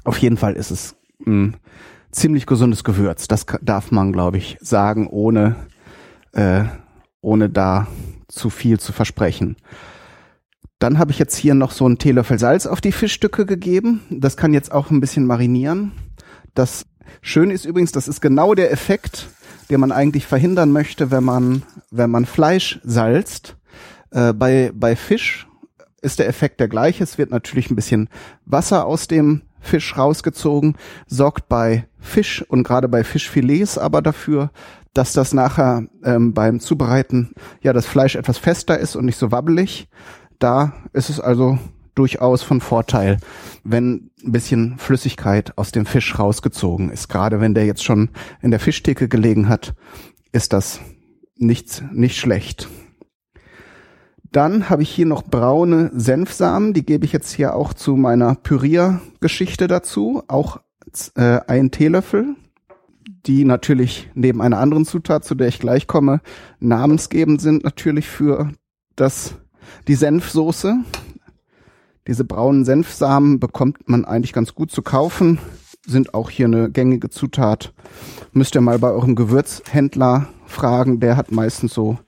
Auf 0.03 0.17
jeden 0.17 0.37
Fall 0.37 0.53
ist 0.53 0.71
es 0.71 0.95
ein 1.27 1.57
ziemlich 2.11 2.45
gesundes 2.45 2.83
Gewürz. 2.83 3.27
Das 3.27 3.45
darf 3.61 3.91
man, 3.91 4.11
glaube 4.11 4.37
ich, 4.37 4.57
sagen, 4.61 5.07
ohne, 5.07 5.55
äh, 6.33 6.63
ohne 7.21 7.49
da 7.49 7.87
zu 8.27 8.49
viel 8.49 8.79
zu 8.79 8.93
versprechen. 8.93 9.57
Dann 10.79 10.97
habe 10.97 11.11
ich 11.11 11.19
jetzt 11.19 11.35
hier 11.35 11.55
noch 11.55 11.71
so 11.71 11.85
einen 11.85 11.97
Teelöffel 11.97 12.39
Salz 12.39 12.65
auf 12.65 12.79
die 12.79 12.93
Fischstücke 12.93 13.45
gegeben. 13.45 14.01
Das 14.09 14.37
kann 14.37 14.53
jetzt 14.53 14.71
auch 14.71 14.91
ein 14.91 15.01
bisschen 15.01 15.25
marinieren. 15.25 15.91
Das 16.53 16.85
Schöne 17.21 17.53
ist 17.53 17.65
übrigens, 17.65 17.91
das 17.91 18.07
ist 18.07 18.21
genau 18.21 18.53
der 18.53 18.71
Effekt, 18.71 19.27
den 19.69 19.81
man 19.81 19.91
eigentlich 19.91 20.25
verhindern 20.25 20.71
möchte, 20.71 21.11
wenn 21.11 21.23
man, 21.23 21.63
wenn 21.91 22.09
man 22.09 22.25
Fleisch 22.25 22.79
salzt. 22.83 23.57
Äh, 24.11 24.33
bei, 24.33 24.71
bei 24.73 24.95
Fisch 24.95 25.47
ist 26.01 26.19
der 26.19 26.29
Effekt 26.29 26.61
der 26.61 26.69
gleiche. 26.69 27.03
Es 27.03 27.17
wird 27.17 27.31
natürlich 27.31 27.69
ein 27.69 27.75
bisschen 27.75 28.09
Wasser 28.45 28.85
aus 28.85 29.07
dem 29.07 29.41
Fisch 29.59 29.97
rausgezogen, 29.97 30.75
sorgt 31.07 31.49
bei 31.49 31.87
Fisch 31.99 32.43
und 32.47 32.63
gerade 32.63 32.87
bei 32.87 33.03
Fischfilets 33.03 33.77
aber 33.77 34.01
dafür, 34.01 34.51
dass 34.93 35.13
das 35.13 35.33
nachher 35.33 35.83
ähm, 36.03 36.33
beim 36.33 36.59
Zubereiten 36.59 37.33
ja 37.61 37.73
das 37.73 37.85
Fleisch 37.85 38.15
etwas 38.15 38.37
fester 38.37 38.77
ist 38.79 38.95
und 38.95 39.05
nicht 39.05 39.17
so 39.17 39.31
wabbelig. 39.31 39.87
da 40.39 40.73
ist 40.93 41.09
es 41.09 41.19
also 41.19 41.59
durchaus 41.95 42.43
von 42.43 42.61
Vorteil, 42.61 43.17
wenn 43.65 44.09
ein 44.23 44.31
bisschen 44.31 44.77
Flüssigkeit 44.77 45.57
aus 45.57 45.71
dem 45.71 45.85
Fisch 45.85 46.17
rausgezogen 46.17 46.91
ist. 46.91 47.09
Gerade 47.09 47.41
wenn 47.41 47.53
der 47.53 47.65
jetzt 47.65 47.83
schon 47.83 48.09
in 48.41 48.51
der 48.51 48.61
Fischtheke 48.61 49.09
gelegen 49.09 49.49
hat, 49.49 49.73
ist 50.31 50.53
das 50.53 50.79
nicht, 51.35 51.83
nicht 51.91 52.17
schlecht. 52.17 52.69
Dann 54.31 54.69
habe 54.69 54.83
ich 54.83 54.89
hier 54.91 55.07
noch 55.07 55.23
braune 55.23 55.91
Senfsamen, 55.93 56.73
die 56.73 56.85
gebe 56.85 57.05
ich 57.05 57.13
jetzt 57.13 57.31
hier 57.31 57.55
auch 57.55 57.73
zu 57.73 57.95
meiner 57.95 58.35
Püriergeschichte 58.35 59.67
dazu, 59.67 60.23
auch 60.27 60.59
äh, 61.15 61.39
ein 61.47 61.71
Teelöffel, 61.71 62.35
die 63.25 63.43
natürlich 63.43 64.09
neben 64.13 64.41
einer 64.41 64.59
anderen 64.59 64.85
Zutat, 64.85 65.25
zu 65.25 65.33
der 65.33 65.47
ich 65.47 65.59
gleich 65.59 65.87
komme, 65.87 66.21
namensgebend 66.59 67.41
sind 67.41 67.63
natürlich 67.63 68.07
für 68.07 68.51
das 68.95 69.35
die 69.87 69.95
Senfsoße. 69.95 70.77
Diese 72.07 72.23
braunen 72.23 72.65
Senfsamen 72.65 73.39
bekommt 73.39 73.87
man 73.89 74.05
eigentlich 74.05 74.33
ganz 74.33 74.55
gut 74.55 74.71
zu 74.71 74.81
kaufen, 74.81 75.39
sind 75.85 76.13
auch 76.13 76.29
hier 76.29 76.45
eine 76.45 76.69
gängige 76.69 77.09
Zutat. 77.09 77.73
Müsst 78.31 78.55
ihr 78.55 78.61
mal 78.61 78.79
bei 78.79 78.91
eurem 78.91 79.15
Gewürzhändler 79.15 80.27
fragen, 80.45 80.99
der 80.99 81.17
hat 81.17 81.31
meistens 81.31 81.73
so 81.73 81.99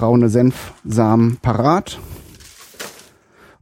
braune 0.00 0.30
Senfsamen 0.30 1.36
parat. 1.42 2.00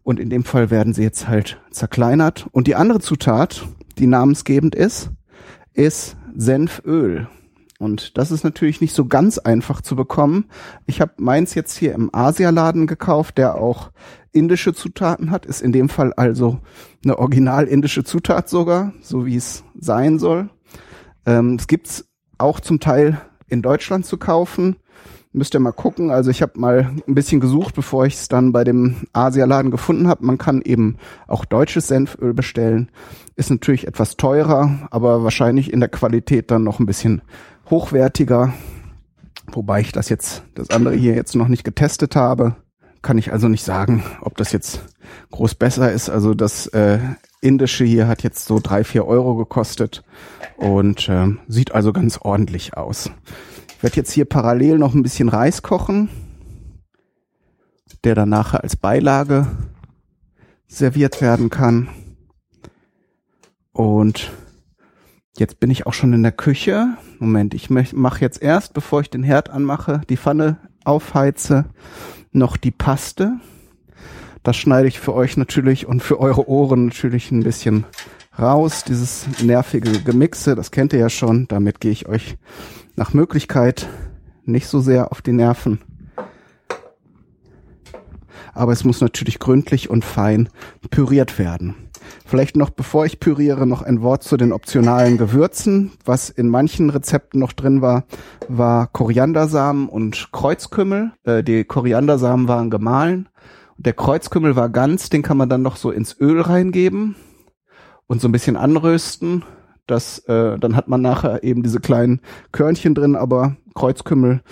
Und 0.04 0.20
in 0.20 0.30
dem 0.30 0.44
Fall 0.44 0.70
werden 0.70 0.94
sie 0.94 1.02
jetzt 1.02 1.26
halt 1.26 1.60
zerkleinert. 1.72 2.46
Und 2.52 2.68
die 2.68 2.76
andere 2.76 3.00
Zutat, 3.00 3.66
die 3.98 4.06
namensgebend 4.06 4.76
ist, 4.76 5.10
ist 5.72 6.16
Senföl. 6.36 7.26
Und 7.80 8.16
das 8.16 8.30
ist 8.30 8.44
natürlich 8.44 8.80
nicht 8.80 8.94
so 8.94 9.06
ganz 9.06 9.38
einfach 9.38 9.80
zu 9.80 9.96
bekommen. 9.96 10.44
Ich 10.86 11.00
habe 11.00 11.12
meins 11.16 11.54
jetzt 11.54 11.76
hier 11.76 11.92
im 11.92 12.08
Asialaden 12.14 12.86
gekauft, 12.86 13.36
der 13.36 13.56
auch 13.56 13.90
indische 14.30 14.72
Zutaten 14.72 15.32
hat, 15.32 15.44
ist 15.44 15.60
in 15.60 15.72
dem 15.72 15.88
Fall 15.88 16.12
also 16.12 16.60
eine 17.02 17.18
original 17.18 17.66
indische 17.66 18.04
Zutat 18.04 18.48
sogar, 18.48 18.92
so 19.00 19.26
wie 19.26 19.36
es 19.36 19.64
sein 19.76 20.20
soll. 20.20 20.50
Ähm, 21.26 21.56
es 21.58 21.66
gibt's 21.66 22.08
auch 22.38 22.60
zum 22.60 22.78
Teil 22.78 23.20
in 23.48 23.60
Deutschland 23.60 24.06
zu 24.06 24.18
kaufen. 24.18 24.76
Müsst 25.32 25.54
ihr 25.54 25.60
mal 25.60 25.72
gucken. 25.72 26.10
Also 26.10 26.30
ich 26.30 26.42
habe 26.42 26.58
mal 26.58 26.90
ein 27.06 27.14
bisschen 27.14 27.40
gesucht, 27.40 27.74
bevor 27.74 28.06
ich 28.06 28.14
es 28.14 28.28
dann 28.28 28.52
bei 28.52 28.64
dem 28.64 28.96
Asialaden 29.12 29.70
gefunden 29.70 30.08
habe. 30.08 30.24
Man 30.24 30.38
kann 30.38 30.62
eben 30.62 30.96
auch 31.26 31.44
deutsches 31.44 31.88
Senföl 31.88 32.32
bestellen. 32.34 32.90
Ist 33.36 33.50
natürlich 33.50 33.86
etwas 33.86 34.16
teurer, 34.16 34.88
aber 34.90 35.24
wahrscheinlich 35.24 35.72
in 35.72 35.80
der 35.80 35.90
Qualität 35.90 36.50
dann 36.50 36.64
noch 36.64 36.80
ein 36.80 36.86
bisschen 36.86 37.22
hochwertiger. 37.68 38.52
Wobei 39.52 39.80
ich 39.80 39.92
das 39.92 40.08
jetzt, 40.08 40.42
das 40.54 40.70
andere 40.70 40.94
hier 40.94 41.14
jetzt 41.14 41.34
noch 41.36 41.48
nicht 41.48 41.64
getestet 41.64 42.16
habe 42.16 42.56
kann 43.02 43.18
ich 43.18 43.32
also 43.32 43.48
nicht 43.48 43.64
sagen, 43.64 44.02
ob 44.20 44.36
das 44.36 44.52
jetzt 44.52 44.82
groß 45.30 45.54
besser 45.54 45.92
ist. 45.92 46.10
Also 46.10 46.34
das 46.34 46.66
äh, 46.68 46.98
indische 47.40 47.84
hier 47.84 48.08
hat 48.08 48.22
jetzt 48.22 48.46
so 48.46 48.60
drei, 48.62 48.84
vier 48.84 49.06
Euro 49.06 49.36
gekostet 49.36 50.02
und 50.56 51.08
äh, 51.08 51.28
sieht 51.46 51.72
also 51.72 51.92
ganz 51.92 52.18
ordentlich 52.20 52.76
aus. 52.76 53.10
Ich 53.78 53.84
werde 53.84 53.94
jetzt 53.94 54.10
hier 54.10 54.24
parallel 54.24 54.76
noch 54.76 54.92
ein 54.92 55.04
bisschen 55.04 55.28
Reis 55.28 55.62
kochen, 55.62 56.08
der 58.02 58.16
dann 58.16 58.28
nachher 58.28 58.64
als 58.64 58.74
Beilage 58.74 59.46
serviert 60.66 61.20
werden 61.20 61.48
kann. 61.48 61.88
Und 63.70 64.32
jetzt 65.38 65.60
bin 65.60 65.70
ich 65.70 65.86
auch 65.86 65.92
schon 65.92 66.12
in 66.12 66.24
der 66.24 66.32
Küche. 66.32 66.88
Moment, 67.20 67.54
ich 67.54 67.70
mache 67.70 68.20
jetzt 68.20 68.42
erst, 68.42 68.74
bevor 68.74 69.00
ich 69.02 69.10
den 69.10 69.22
Herd 69.22 69.48
anmache, 69.48 70.00
die 70.08 70.16
Pfanne 70.16 70.56
aufheize 70.84 71.66
noch 72.32 72.56
die 72.56 72.72
Paste. 72.72 73.34
Das 74.42 74.56
schneide 74.56 74.88
ich 74.88 74.98
für 74.98 75.14
euch 75.14 75.36
natürlich 75.36 75.86
und 75.86 76.02
für 76.02 76.18
eure 76.18 76.48
Ohren 76.48 76.86
natürlich 76.86 77.30
ein 77.30 77.44
bisschen 77.44 77.84
raus. 78.36 78.82
Dieses 78.82 79.24
nervige 79.40 80.02
Gemixe, 80.02 80.56
das 80.56 80.72
kennt 80.72 80.92
ihr 80.92 80.98
ja 80.98 81.10
schon. 81.10 81.46
Damit 81.46 81.78
gehe 81.78 81.92
ich 81.92 82.08
euch 82.08 82.36
nach 82.98 83.14
Möglichkeit 83.14 83.88
nicht 84.44 84.66
so 84.66 84.80
sehr 84.80 85.12
auf 85.12 85.22
die 85.22 85.32
Nerven. 85.32 85.80
Aber 88.52 88.72
es 88.72 88.84
muss 88.84 89.00
natürlich 89.00 89.38
gründlich 89.38 89.88
und 89.88 90.04
fein 90.04 90.48
püriert 90.90 91.38
werden. 91.38 91.76
Vielleicht 92.26 92.56
noch, 92.56 92.70
bevor 92.70 93.06
ich 93.06 93.20
püriere, 93.20 93.66
noch 93.66 93.82
ein 93.82 94.02
Wort 94.02 94.24
zu 94.24 94.36
den 94.36 94.52
optionalen 94.52 95.16
Gewürzen. 95.16 95.92
Was 96.04 96.28
in 96.28 96.48
manchen 96.48 96.90
Rezepten 96.90 97.38
noch 97.38 97.52
drin 97.52 97.82
war, 97.82 98.04
war 98.48 98.88
Koriandersamen 98.88 99.88
und 99.88 100.30
Kreuzkümmel. 100.32 101.12
Äh, 101.24 101.44
die 101.44 101.64
Koriandersamen 101.64 102.48
waren 102.48 102.70
gemahlen. 102.70 103.28
Der 103.76 103.92
Kreuzkümmel 103.92 104.56
war 104.56 104.70
ganz, 104.70 105.08
den 105.08 105.22
kann 105.22 105.36
man 105.36 105.48
dann 105.48 105.62
noch 105.62 105.76
so 105.76 105.92
ins 105.92 106.18
Öl 106.18 106.40
reingeben 106.40 107.14
und 108.08 108.20
so 108.20 108.26
ein 108.28 108.32
bisschen 108.32 108.56
anrösten. 108.56 109.44
Das, 109.88 110.20
äh, 110.20 110.58
dann 110.58 110.76
hat 110.76 110.86
man 110.86 111.00
nachher 111.00 111.42
eben 111.42 111.62
diese 111.62 111.80
kleinen 111.80 112.20
Körnchen 112.52 112.94
drin, 112.94 113.16
aber 113.16 113.56
Kreuzkümmel 113.74 114.42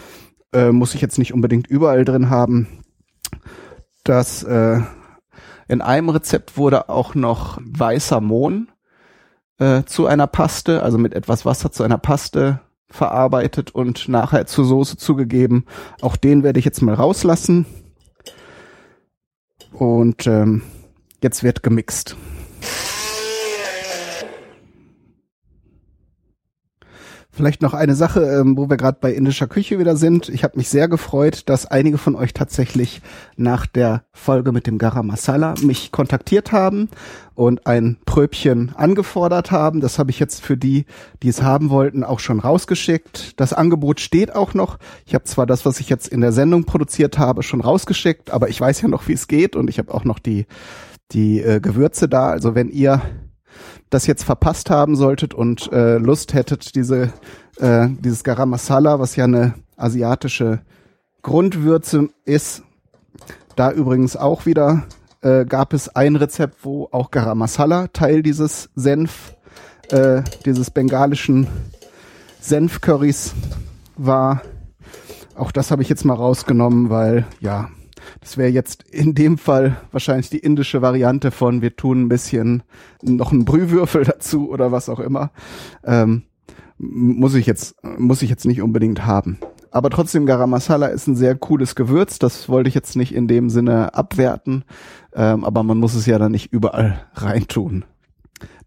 äh, 0.52 0.72
muss 0.72 0.94
ich 0.94 1.00
jetzt 1.02 1.18
nicht 1.18 1.34
unbedingt 1.34 1.66
überall 1.66 2.04
drin 2.04 2.30
haben. 2.30 2.66
Das 4.02 4.42
äh, 4.42 4.80
in 5.68 5.82
einem 5.82 6.08
Rezept 6.08 6.56
wurde 6.56 6.88
auch 6.88 7.14
noch 7.14 7.58
weißer 7.62 8.20
Mohn 8.20 8.68
äh, 9.58 9.82
zu 9.84 10.06
einer 10.06 10.26
Paste, 10.26 10.82
also 10.82 10.96
mit 10.96 11.12
etwas 11.12 11.44
Wasser 11.44 11.70
zu 11.70 11.82
einer 11.82 11.98
Paste 11.98 12.60
verarbeitet 12.88 13.74
und 13.74 14.08
nachher 14.08 14.46
zur 14.46 14.64
Soße 14.64 14.96
zugegeben. 14.96 15.66
Auch 16.00 16.16
den 16.16 16.42
werde 16.44 16.58
ich 16.58 16.64
jetzt 16.64 16.80
mal 16.80 16.94
rauslassen. 16.94 17.66
Und 19.72 20.26
ähm, 20.26 20.62
jetzt 21.22 21.42
wird 21.42 21.62
gemixt. 21.62 22.16
Vielleicht 27.36 27.60
noch 27.60 27.74
eine 27.74 27.94
Sache, 27.94 28.22
ähm, 28.22 28.56
wo 28.56 28.70
wir 28.70 28.78
gerade 28.78 28.96
bei 28.98 29.12
indischer 29.12 29.46
Küche 29.46 29.78
wieder 29.78 29.98
sind. 29.98 30.30
Ich 30.30 30.42
habe 30.42 30.56
mich 30.56 30.70
sehr 30.70 30.88
gefreut, 30.88 31.42
dass 31.50 31.66
einige 31.66 31.98
von 31.98 32.14
euch 32.14 32.32
tatsächlich 32.32 33.02
nach 33.36 33.66
der 33.66 34.04
Folge 34.14 34.52
mit 34.52 34.66
dem 34.66 34.78
Garam 34.78 35.08
Masala 35.08 35.52
mich 35.60 35.92
kontaktiert 35.92 36.52
haben 36.52 36.88
und 37.34 37.66
ein 37.66 37.98
Pröbchen 38.06 38.72
angefordert 38.74 39.50
haben. 39.50 39.82
Das 39.82 39.98
habe 39.98 40.10
ich 40.10 40.18
jetzt 40.18 40.40
für 40.40 40.56
die, 40.56 40.86
die 41.22 41.28
es 41.28 41.42
haben 41.42 41.68
wollten, 41.68 42.04
auch 42.04 42.20
schon 42.20 42.40
rausgeschickt. 42.40 43.38
Das 43.38 43.52
Angebot 43.52 44.00
steht 44.00 44.34
auch 44.34 44.54
noch. 44.54 44.78
Ich 45.04 45.14
habe 45.14 45.24
zwar 45.24 45.44
das, 45.44 45.66
was 45.66 45.78
ich 45.78 45.90
jetzt 45.90 46.08
in 46.08 46.22
der 46.22 46.32
Sendung 46.32 46.64
produziert 46.64 47.18
habe, 47.18 47.42
schon 47.42 47.60
rausgeschickt, 47.60 48.30
aber 48.30 48.48
ich 48.48 48.58
weiß 48.58 48.80
ja 48.80 48.88
noch, 48.88 49.08
wie 49.08 49.12
es 49.12 49.28
geht 49.28 49.56
und 49.56 49.68
ich 49.68 49.78
habe 49.78 49.92
auch 49.92 50.04
noch 50.04 50.20
die 50.20 50.46
die 51.12 51.40
äh, 51.40 51.60
Gewürze 51.60 52.08
da. 52.08 52.30
Also 52.30 52.54
wenn 52.54 52.68
ihr 52.68 53.02
das 53.90 54.06
jetzt 54.06 54.24
verpasst 54.24 54.70
haben 54.70 54.96
solltet 54.96 55.34
und 55.34 55.70
äh, 55.72 55.98
Lust 55.98 56.34
hättet, 56.34 56.74
diese 56.74 57.12
äh, 57.58 57.88
dieses 58.00 58.24
Garam 58.24 58.50
Masala, 58.50 58.98
was 58.98 59.16
ja 59.16 59.24
eine 59.24 59.54
asiatische 59.76 60.60
Grundwürze 61.22 62.08
ist, 62.24 62.62
da 63.56 63.72
übrigens 63.72 64.16
auch 64.16 64.46
wieder 64.46 64.84
äh, 65.22 65.44
gab 65.44 65.72
es 65.72 65.88
ein 65.88 66.16
Rezept, 66.16 66.64
wo 66.64 66.88
auch 66.92 67.10
Garam 67.10 67.38
Masala 67.38 67.88
Teil 67.88 68.22
dieses 68.22 68.70
Senf, 68.74 69.34
äh, 69.90 70.22
dieses 70.44 70.70
bengalischen 70.70 71.46
Senfcurrys 72.40 73.34
war. 73.96 74.42
Auch 75.34 75.52
das 75.52 75.70
habe 75.70 75.82
ich 75.82 75.88
jetzt 75.88 76.04
mal 76.04 76.14
rausgenommen, 76.14 76.90
weil 76.90 77.26
ja, 77.40 77.68
das 78.20 78.36
wäre 78.36 78.50
jetzt 78.50 78.82
in 78.84 79.14
dem 79.14 79.38
Fall 79.38 79.76
wahrscheinlich 79.92 80.30
die 80.30 80.38
indische 80.38 80.82
Variante 80.82 81.30
von 81.30 81.62
wir 81.62 81.76
tun 81.76 82.02
ein 82.02 82.08
bisschen 82.08 82.62
noch 83.02 83.32
einen 83.32 83.44
Brühwürfel 83.44 84.04
dazu 84.04 84.50
oder 84.50 84.72
was 84.72 84.88
auch 84.88 85.00
immer. 85.00 85.30
Ähm, 85.84 86.24
muss 86.78 87.34
ich 87.34 87.46
jetzt, 87.46 87.76
muss 87.82 88.22
ich 88.22 88.30
jetzt 88.30 88.44
nicht 88.44 88.60
unbedingt 88.60 89.06
haben. 89.06 89.38
Aber 89.70 89.90
trotzdem, 89.90 90.26
Garam 90.26 90.50
Masala 90.50 90.86
ist 90.86 91.06
ein 91.06 91.16
sehr 91.16 91.34
cooles 91.34 91.74
Gewürz. 91.74 92.18
Das 92.18 92.48
wollte 92.48 92.68
ich 92.68 92.74
jetzt 92.74 92.96
nicht 92.96 93.14
in 93.14 93.28
dem 93.28 93.50
Sinne 93.50 93.94
abwerten. 93.94 94.64
Ähm, 95.14 95.44
aber 95.44 95.62
man 95.62 95.78
muss 95.78 95.94
es 95.94 96.06
ja 96.06 96.18
dann 96.18 96.32
nicht 96.32 96.52
überall 96.52 97.06
reintun. 97.14 97.84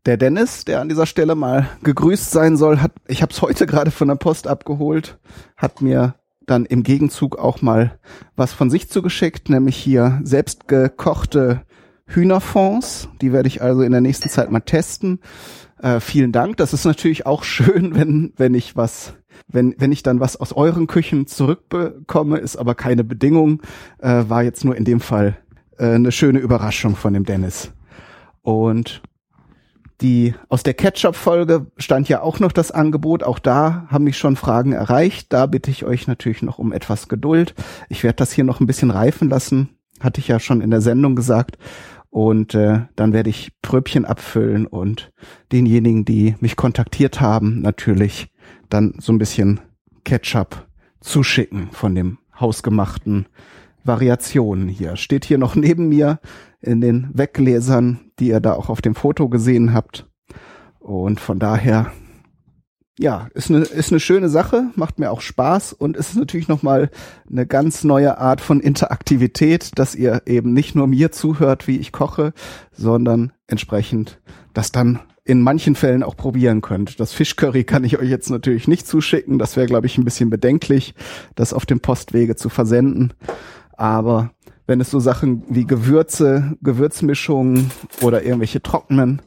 Der 0.06 0.18
Dennis, 0.18 0.66
der 0.66 0.82
an 0.82 0.90
dieser 0.90 1.06
Stelle 1.06 1.36
mal 1.36 1.68
gegrüßt 1.84 2.32
sein 2.32 2.58
soll, 2.58 2.80
hat, 2.80 2.94
ich 3.08 3.22
habe 3.22 3.34
es 3.34 3.42
heute 3.42 3.66
gerade 3.66 3.92
von 3.92 4.08
der 4.08 4.16
Post 4.16 4.48
abgeholt, 4.48 5.20
hat 5.58 5.82
mir 5.82 6.16
dann 6.50 6.66
im 6.66 6.84
Gegenzug 6.84 7.38
auch 7.38 7.62
mal 7.62 8.00
was 8.36 8.54
von 8.54 8.70
sich 8.70 8.90
zugeschickt, 8.90 9.50
nämlich 9.50 9.76
hier 9.78 10.20
selbst 10.24 10.68
gekochte 10.68 11.62
Hühnerfonds. 12.06 13.10
Die 13.22 13.32
werde 13.32 13.48
ich 13.48 13.62
also 13.62 13.82
in 13.82 13.92
der 13.92 14.02
nächsten 14.02 14.30
Zeit 14.30 14.52
mal 14.52 14.62
testen. 14.62 15.20
Äh, 15.82 16.00
vielen 16.00 16.32
Dank. 16.32 16.58
Das 16.58 16.74
ist 16.74 16.86
natürlich 16.86 17.26
auch 17.26 17.44
schön, 17.44 17.96
wenn, 17.96 18.34
wenn 18.38 18.54
ich 18.54 18.76
was, 18.76 19.14
wenn, 19.48 19.76
wenn 19.78 19.92
ich 19.92 20.04
dann 20.04 20.20
was 20.20 20.36
aus 20.38 20.54
euren 20.54 20.88
Küchen 20.88 21.28
zurückbekomme, 21.28 22.38
ist 22.38 22.58
aber 22.58 22.76
keine 22.76 23.04
Bedingung. 23.04 23.62
Äh, 24.00 24.26
war 24.28 24.44
jetzt 24.44 24.66
nur 24.66 24.76
in 24.76 24.86
dem 24.86 25.00
Fall 25.00 25.38
äh, 25.78 25.86
eine 25.86 26.12
schöne 26.12 26.40
Überraschung 26.40 26.96
von 26.96 27.14
dem 27.14 27.26
Dennis. 27.26 27.72
Und 28.42 29.02
die 30.02 30.34
aus 30.48 30.64
der 30.64 30.74
Ketchup-Folge 30.74 31.68
stand 31.78 32.08
ja 32.10 32.22
auch 32.22 32.40
noch 32.40 32.52
das 32.52 32.72
Angebot. 32.72 33.24
Auch 33.24 33.40
da 33.40 33.86
haben 33.90 34.06
mich 34.06 34.18
schon 34.18 34.36
Fragen 34.36 34.72
erreicht. 34.72 35.34
Da 35.34 35.46
bitte 35.46 35.72
ich 35.72 35.86
euch 35.86 36.08
natürlich 36.08 36.42
noch 36.42 36.60
um 36.60 36.72
etwas 36.72 37.10
Geduld. 37.10 37.54
Ich 37.90 38.04
werde 38.04 38.18
das 38.18 38.32
hier 38.32 38.44
noch 38.44 38.60
ein 38.60 38.68
bisschen 38.68 38.92
reifen 38.92 39.30
lassen. 39.30 39.70
Hatte 40.00 40.22
ich 40.22 40.28
ja 40.28 40.40
schon 40.40 40.62
in 40.62 40.72
der 40.72 40.82
Sendung 40.82 41.16
gesagt. 41.16 41.58
Und 42.10 42.56
äh, 42.56 42.82
dann 42.96 43.14
werde 43.14 43.30
ich 43.30 43.52
Pröbchen 43.62 44.06
abfüllen 44.06 44.66
und 44.66 45.12
denjenigen, 45.52 46.06
die 46.06 46.36
mich 46.40 46.56
kontaktiert 46.56 47.22
haben, 47.22 47.62
natürlich 47.62 48.34
dann 48.70 48.96
so 49.00 49.14
ein 49.14 49.20
bisschen 49.20 49.60
Ketchup 50.06 50.68
zuschicken 51.02 51.70
von 51.72 51.94
dem 51.94 52.18
hausgemachten 52.40 53.28
Variationen 53.84 54.70
hier. 54.70 54.96
Steht 54.96 55.26
hier 55.26 55.38
noch 55.38 55.56
neben 55.56 55.90
mir 55.90 56.20
in 56.62 56.82
den 56.82 57.10
Weggläsern, 57.14 58.00
die 58.20 58.30
ihr 58.30 58.40
da 58.40 58.54
auch 58.54 58.70
auf 58.70 58.82
dem 58.82 58.96
Foto 58.96 59.30
gesehen 59.30 59.74
habt. 59.74 60.08
Und 60.80 61.20
von 61.20 61.40
daher, 61.40 61.92
ja, 62.98 63.30
ist 63.34 63.50
eine, 63.50 63.60
ist 63.60 63.92
eine 63.92 64.00
schöne 64.00 64.30
Sache, 64.30 64.72
macht 64.76 65.00
mir 65.00 65.12
auch 65.12 65.22
Spaß 65.22 65.74
und 65.74 65.96
ist 65.96 66.16
natürlich 66.16 66.48
nochmal 66.48 66.90
eine 67.30 67.46
ganz 67.46 67.84
neue 67.84 68.18
Art 68.18 68.42
von 68.42 68.60
Interaktivität, 68.60 69.72
dass 69.76 69.96
ihr 69.96 70.24
eben 70.26 70.54
nicht 70.54 70.76
nur 70.76 70.88
mir 70.88 71.12
zuhört, 71.12 71.68
wie 71.68 71.78
ich 71.78 71.92
koche, 71.92 72.34
sondern 72.72 73.32
entsprechend 73.48 74.20
das 74.54 74.72
dann 74.72 75.00
in 75.24 75.42
manchen 75.42 75.76
Fällen 75.76 76.02
auch 76.02 76.18
probieren 76.18 76.62
könnt. 76.62 77.00
Das 77.00 77.14
Fischcurry 77.14 77.64
kann 77.64 77.84
ich 77.84 78.00
euch 78.00 78.10
jetzt 78.10 78.32
natürlich 78.32 78.68
nicht 78.68 78.88
zuschicken. 78.88 79.38
Das 79.38 79.56
wäre, 79.56 79.68
glaube 79.68 79.86
ich, 79.86 79.98
ein 79.98 80.04
bisschen 80.04 80.32
bedenklich, 80.32 80.96
das 81.36 81.54
auf 81.54 81.68
dem 81.68 81.82
Postwege 81.82 82.36
zu 82.36 82.50
versenden. 82.50 83.14
Aber 83.74 84.32
wenn 84.70 84.82
es 84.82 84.92
so 84.92 85.00
Sachen 85.00 85.44
wie 85.50 85.66
Gewürze, 85.66 86.56
Gewürzmischungen 86.62 87.72
oder 88.04 88.22
irgendwelche 88.22 88.62
trockenen 88.62 89.20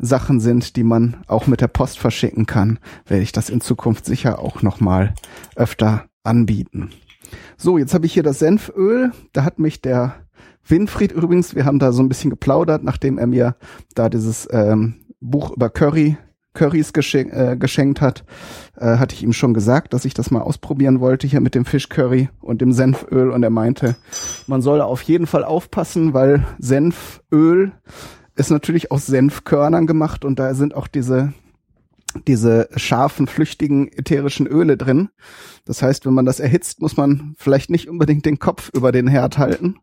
Sachen 0.00 0.40
sind, 0.40 0.74
die 0.74 0.82
man 0.82 1.18
auch 1.28 1.46
mit 1.46 1.60
der 1.60 1.68
Post 1.68 2.00
verschicken 2.00 2.46
kann, 2.46 2.80
werde 3.06 3.22
ich 3.22 3.30
das 3.30 3.48
in 3.48 3.60
Zukunft 3.60 4.06
sicher 4.06 4.40
auch 4.40 4.60
noch 4.62 4.80
mal 4.80 5.14
öfter 5.54 6.06
anbieten. 6.24 6.90
So, 7.56 7.78
jetzt 7.78 7.94
habe 7.94 8.06
ich 8.06 8.12
hier 8.12 8.24
das 8.24 8.40
Senföl. 8.40 9.12
Da 9.32 9.44
hat 9.44 9.60
mich 9.60 9.80
der 9.80 10.16
Winfried 10.66 11.12
übrigens, 11.12 11.54
wir 11.54 11.64
haben 11.64 11.78
da 11.78 11.92
so 11.92 12.02
ein 12.02 12.08
bisschen 12.08 12.30
geplaudert, 12.30 12.82
nachdem 12.82 13.18
er 13.18 13.28
mir 13.28 13.54
da 13.94 14.08
dieses 14.08 14.48
ähm, 14.50 14.96
Buch 15.20 15.52
über 15.52 15.70
Curry, 15.70 16.16
Currys 16.58 16.92
geschenk, 16.92 17.32
äh, 17.32 17.56
geschenkt 17.56 18.00
hat, 18.00 18.24
äh, 18.76 18.96
hatte 18.96 19.14
ich 19.14 19.22
ihm 19.22 19.32
schon 19.32 19.54
gesagt, 19.54 19.94
dass 19.94 20.04
ich 20.04 20.12
das 20.12 20.32
mal 20.32 20.40
ausprobieren 20.40 20.98
wollte 20.98 21.28
hier 21.28 21.40
mit 21.40 21.54
dem 21.54 21.64
Fischcurry 21.64 22.30
und 22.40 22.60
dem 22.60 22.72
Senföl 22.72 23.30
und 23.30 23.44
er 23.44 23.50
meinte, 23.50 23.94
man 24.48 24.60
soll 24.60 24.80
auf 24.80 25.02
jeden 25.02 25.28
Fall 25.28 25.44
aufpassen, 25.44 26.14
weil 26.14 26.44
Senföl 26.58 27.72
ist 28.34 28.50
natürlich 28.50 28.90
aus 28.90 29.06
Senfkörnern 29.06 29.86
gemacht 29.86 30.24
und 30.24 30.40
da 30.40 30.54
sind 30.54 30.74
auch 30.74 30.88
diese 30.88 31.32
diese 32.26 32.68
scharfen, 32.74 33.26
flüchtigen 33.26 33.86
ätherischen 33.92 34.46
Öle 34.46 34.76
drin. 34.76 35.10
Das 35.66 35.82
heißt, 35.82 36.06
wenn 36.06 36.14
man 36.14 36.24
das 36.24 36.40
erhitzt, 36.40 36.80
muss 36.80 36.96
man 36.96 37.34
vielleicht 37.36 37.70
nicht 37.70 37.88
unbedingt 37.88 38.24
den 38.24 38.38
Kopf 38.38 38.70
über 38.72 38.92
den 38.92 39.06
Herd 39.06 39.36
halten. 39.36 39.76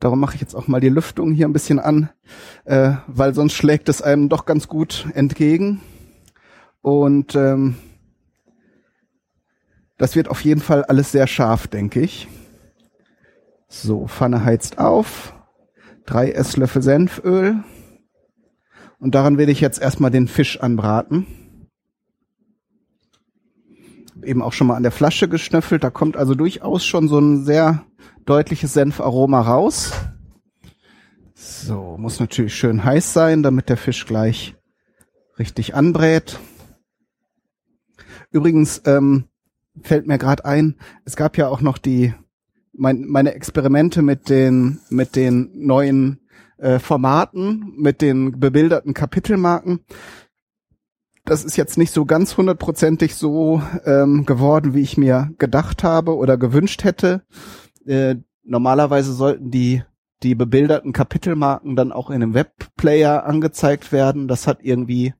Darum 0.00 0.18
mache 0.18 0.34
ich 0.34 0.40
jetzt 0.40 0.56
auch 0.56 0.66
mal 0.66 0.80
die 0.80 0.88
Lüftung 0.88 1.32
hier 1.32 1.46
ein 1.46 1.52
bisschen 1.52 1.78
an, 1.78 2.10
äh, 2.64 2.94
weil 3.06 3.32
sonst 3.32 3.54
schlägt 3.54 3.88
es 3.88 4.02
einem 4.02 4.28
doch 4.28 4.44
ganz 4.44 4.66
gut 4.68 5.06
entgegen. 5.14 5.80
Und 6.88 7.34
ähm, 7.34 7.76
das 9.98 10.16
wird 10.16 10.28
auf 10.28 10.42
jeden 10.42 10.62
Fall 10.62 10.84
alles 10.84 11.12
sehr 11.12 11.26
scharf, 11.26 11.66
denke 11.66 12.00
ich. 12.00 12.28
So, 13.68 14.06
Pfanne 14.06 14.42
heizt 14.42 14.78
auf. 14.78 15.34
Drei 16.06 16.30
Esslöffel 16.30 16.80
Senföl. 16.80 17.62
Und 18.98 19.14
daran 19.14 19.36
werde 19.36 19.52
ich 19.52 19.60
jetzt 19.60 19.82
erstmal 19.82 20.10
den 20.10 20.28
Fisch 20.28 20.60
anbraten 20.60 21.26
eben 24.24 24.42
auch 24.42 24.52
schon 24.52 24.66
mal 24.66 24.74
an 24.74 24.82
der 24.82 24.90
Flasche 24.92 25.28
geschnüffelt. 25.28 25.84
Da 25.84 25.90
kommt 25.90 26.16
also 26.16 26.34
durchaus 26.34 26.84
schon 26.84 27.08
so 27.08 27.18
ein 27.18 27.44
sehr 27.44 27.84
deutliches 28.26 28.72
Senfaroma 28.72 29.40
raus. 29.40 29.92
So, 31.34 31.96
muss 31.98 32.18
natürlich 32.18 32.56
schön 32.56 32.84
heiß 32.84 33.12
sein, 33.12 33.44
damit 33.44 33.68
der 33.68 33.76
Fisch 33.76 34.06
gleich 34.06 34.56
richtig 35.38 35.74
anbrät. 35.74 36.40
Übrigens 38.30 38.82
ähm, 38.84 39.24
fällt 39.82 40.06
mir 40.06 40.18
gerade 40.18 40.44
ein, 40.44 40.76
es 41.04 41.16
gab 41.16 41.36
ja 41.36 41.48
auch 41.48 41.60
noch 41.60 41.78
die 41.78 42.14
mein, 42.72 43.06
meine 43.06 43.34
Experimente 43.34 44.02
mit 44.02 44.28
den 44.28 44.80
mit 44.90 45.16
den 45.16 45.50
neuen 45.54 46.20
äh, 46.58 46.78
Formaten, 46.78 47.74
mit 47.76 48.02
den 48.02 48.38
bebilderten 48.38 48.94
Kapitelmarken 48.94 49.80
das 51.28 51.44
ist 51.44 51.56
jetzt 51.56 51.76
nicht 51.76 51.92
so 51.92 52.06
ganz 52.06 52.36
hundertprozentig 52.36 53.14
so 53.14 53.62
ähm, 53.84 54.24
geworden, 54.24 54.72
wie 54.72 54.80
ich 54.80 54.96
mir 54.96 55.30
gedacht 55.38 55.84
habe 55.84 56.16
oder 56.16 56.38
gewünscht 56.38 56.84
hätte. 56.84 57.22
Äh, 57.86 58.16
normalerweise 58.44 59.12
sollten 59.12 59.50
die 59.50 59.82
die 60.22 60.34
bebilderten 60.34 60.92
Kapitelmarken 60.92 61.76
dann 61.76 61.92
auch 61.92 62.10
in 62.10 62.16
einem 62.16 62.34
Webplayer 62.34 63.24
angezeigt 63.24 63.92
werden. 63.92 64.26
Das 64.26 64.46
hat 64.46 64.60
irgendwie 64.62 65.14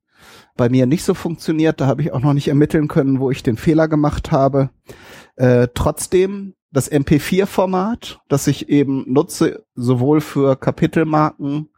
bei 0.57 0.69
mir 0.69 0.87
nicht 0.87 1.05
so 1.05 1.15
funktioniert. 1.15 1.81
Da 1.81 1.87
habe 1.87 2.03
ich 2.03 2.13
auch 2.13 2.21
noch 2.21 2.33
nicht 2.33 2.49
ermitteln 2.49 2.89
können, 2.89 3.21
wo 3.21 3.31
ich 3.31 3.43
den 3.43 3.57
Fehler 3.57 3.89
gemacht 3.89 4.33
habe. 4.33 4.71
Äh, 5.37 5.69
trotzdem 5.75 6.55
das 6.71 6.91
MP4-Format, 6.91 8.21
das 8.29 8.47
ich 8.47 8.69
eben 8.69 9.05
nutze, 9.11 9.65
sowohl 9.75 10.21
für 10.21 10.57
Kapitelmarken 10.57 11.71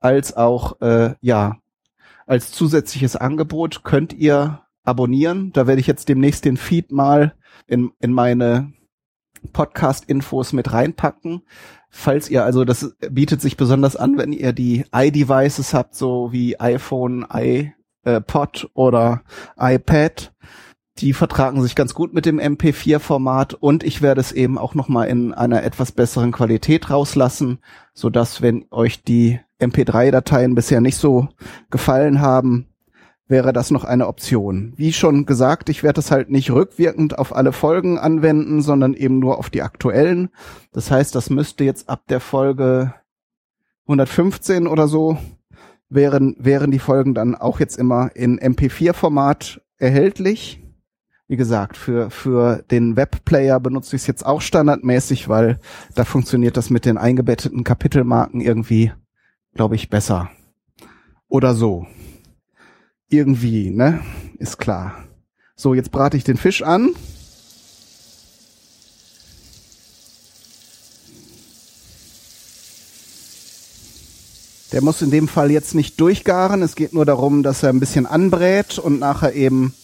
als 0.00 0.36
auch 0.36 0.80
äh, 0.80 1.14
ja 1.20 1.58
als 2.26 2.50
zusätzliches 2.52 3.16
Angebot 3.16 3.84
könnt 3.84 4.12
ihr 4.12 4.62
abonnieren. 4.82 5.52
Da 5.52 5.66
werde 5.66 5.80
ich 5.80 5.86
jetzt 5.86 6.08
demnächst 6.08 6.44
den 6.44 6.56
Feed 6.56 6.92
mal 6.92 7.34
in, 7.66 7.92
in 8.00 8.12
meine 8.12 8.72
Podcast-Infos 9.52 10.52
mit 10.52 10.72
reinpacken. 10.72 11.42
Falls 11.88 12.28
ihr, 12.28 12.44
also 12.44 12.64
das 12.64 12.94
bietet 13.10 13.40
sich 13.40 13.56
besonders 13.56 13.96
an, 13.96 14.18
wenn 14.18 14.32
ihr 14.32 14.52
die 14.52 14.84
iDevices 14.92 15.72
habt, 15.72 15.94
so 15.94 16.32
wie 16.32 16.58
iPhone, 16.58 17.24
iPod 18.06 18.70
oder 18.74 19.22
iPad. 19.58 20.32
Die 20.98 21.12
vertragen 21.12 21.62
sich 21.62 21.74
ganz 21.74 21.92
gut 21.92 22.14
mit 22.14 22.24
dem 22.24 22.40
MP4-Format 22.40 23.52
und 23.52 23.84
ich 23.84 24.00
werde 24.00 24.20
es 24.20 24.32
eben 24.32 24.56
auch 24.56 24.74
nochmal 24.74 25.08
in 25.08 25.34
einer 25.34 25.62
etwas 25.62 25.92
besseren 25.92 26.32
Qualität 26.32 26.88
rauslassen, 26.88 27.58
so 27.92 28.08
dass 28.08 28.40
wenn 28.40 28.64
euch 28.70 29.02
die 29.02 29.38
MP3-Dateien 29.60 30.54
bisher 30.54 30.80
nicht 30.80 30.96
so 30.96 31.28
gefallen 31.70 32.22
haben, 32.22 32.68
wäre 33.28 33.52
das 33.52 33.70
noch 33.70 33.84
eine 33.84 34.06
Option. 34.06 34.72
Wie 34.76 34.92
schon 34.92 35.26
gesagt, 35.26 35.68
ich 35.68 35.82
werde 35.82 36.00
es 36.00 36.10
halt 36.10 36.30
nicht 36.30 36.50
rückwirkend 36.50 37.18
auf 37.18 37.34
alle 37.34 37.52
Folgen 37.52 37.98
anwenden, 37.98 38.62
sondern 38.62 38.94
eben 38.94 39.18
nur 39.18 39.38
auf 39.38 39.50
die 39.50 39.62
aktuellen. 39.62 40.30
Das 40.72 40.90
heißt, 40.90 41.14
das 41.14 41.28
müsste 41.28 41.64
jetzt 41.64 41.88
ab 41.88 42.04
der 42.08 42.20
Folge 42.20 42.94
115 43.86 44.66
oder 44.66 44.88
so 44.88 45.18
wären, 45.88 46.36
wären 46.38 46.70
die 46.70 46.78
Folgen 46.78 47.14
dann 47.14 47.34
auch 47.34 47.60
jetzt 47.60 47.78
immer 47.78 48.14
in 48.14 48.38
MP4-Format 48.38 49.60
erhältlich. 49.78 50.62
Wie 51.28 51.36
gesagt, 51.36 51.76
für, 51.76 52.10
für 52.10 52.62
den 52.70 52.96
Webplayer 52.96 53.58
benutze 53.58 53.96
ich 53.96 54.02
es 54.02 54.06
jetzt 54.06 54.24
auch 54.24 54.40
standardmäßig, 54.40 55.28
weil 55.28 55.58
da 55.94 56.04
funktioniert 56.04 56.56
das 56.56 56.70
mit 56.70 56.84
den 56.84 56.98
eingebetteten 56.98 57.64
Kapitelmarken 57.64 58.40
irgendwie 58.40 58.92
glaube 59.56 59.74
ich, 59.74 59.90
besser. 59.90 60.30
Oder 61.28 61.54
so. 61.54 61.86
Irgendwie, 63.08 63.70
ne? 63.70 64.00
Ist 64.38 64.58
klar. 64.58 65.04
So, 65.56 65.74
jetzt 65.74 65.90
brate 65.90 66.16
ich 66.16 66.24
den 66.24 66.36
Fisch 66.36 66.62
an. 66.62 66.90
Der 74.72 74.82
muss 74.82 75.02
in 75.02 75.10
dem 75.10 75.28
Fall 75.28 75.50
jetzt 75.50 75.74
nicht 75.74 76.00
durchgaren. 76.00 76.62
Es 76.62 76.74
geht 76.74 76.92
nur 76.92 77.04
darum, 77.04 77.42
dass 77.42 77.62
er 77.62 77.70
ein 77.70 77.80
bisschen 77.80 78.06
anbrät 78.06 78.78
und 78.78 78.98
nachher 78.98 79.34
eben 79.34 79.74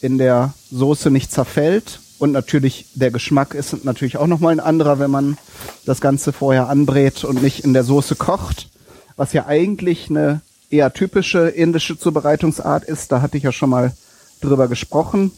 in 0.00 0.18
der 0.18 0.54
Soße 0.70 1.10
nicht 1.10 1.32
zerfällt. 1.32 2.00
Und 2.18 2.32
natürlich 2.32 2.86
der 2.94 3.10
Geschmack 3.10 3.54
ist 3.54 3.84
natürlich 3.84 4.16
auch 4.16 4.26
nochmal 4.26 4.52
ein 4.52 4.60
anderer, 4.60 4.98
wenn 4.98 5.10
man 5.10 5.38
das 5.84 6.00
Ganze 6.00 6.32
vorher 6.32 6.68
anbrät 6.68 7.24
und 7.24 7.42
nicht 7.42 7.64
in 7.64 7.72
der 7.72 7.84
Soße 7.84 8.16
kocht 8.16 8.68
was 9.16 9.32
ja 9.32 9.46
eigentlich 9.46 10.10
eine 10.10 10.40
eher 10.70 10.92
typische 10.92 11.48
indische 11.48 11.98
Zubereitungsart 11.98 12.84
ist. 12.84 13.12
Da 13.12 13.22
hatte 13.22 13.36
ich 13.36 13.42
ja 13.42 13.52
schon 13.52 13.70
mal 13.70 13.92
drüber 14.40 14.68
gesprochen. 14.68 15.32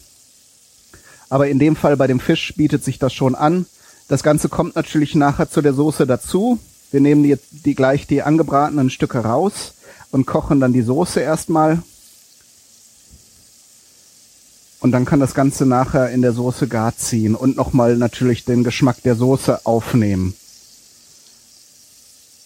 Aber 1.29 1.47
in 1.47 1.59
dem 1.59 1.75
Fall 1.75 1.97
bei 1.97 2.07
dem 2.07 2.19
Fisch 2.19 2.53
bietet 2.55 2.83
sich 2.83 2.99
das 2.99 3.13
schon 3.13 3.35
an. 3.35 3.65
Das 4.07 4.23
Ganze 4.23 4.49
kommt 4.49 4.75
natürlich 4.75 5.15
nachher 5.15 5.49
zu 5.49 5.61
der 5.61 5.73
Soße 5.73 6.05
dazu. 6.05 6.59
Wir 6.95 7.01
nehmen 7.01 7.23
die, 7.23 7.35
die 7.51 7.75
gleich 7.75 8.07
die 8.07 8.21
angebratenen 8.21 8.89
Stücke 8.89 9.17
raus 9.17 9.73
und 10.11 10.25
kochen 10.25 10.61
dann 10.61 10.71
die 10.71 10.81
Soße 10.81 11.19
erstmal. 11.19 11.83
Und 14.79 14.93
dann 14.93 15.03
kann 15.03 15.19
das 15.19 15.33
Ganze 15.33 15.65
nachher 15.65 16.11
in 16.11 16.21
der 16.21 16.31
Soße 16.31 16.69
gar 16.69 16.95
ziehen 16.95 17.35
und 17.35 17.57
nochmal 17.57 17.97
natürlich 17.97 18.45
den 18.45 18.63
Geschmack 18.63 19.03
der 19.03 19.15
Soße 19.15 19.65
aufnehmen. 19.65 20.35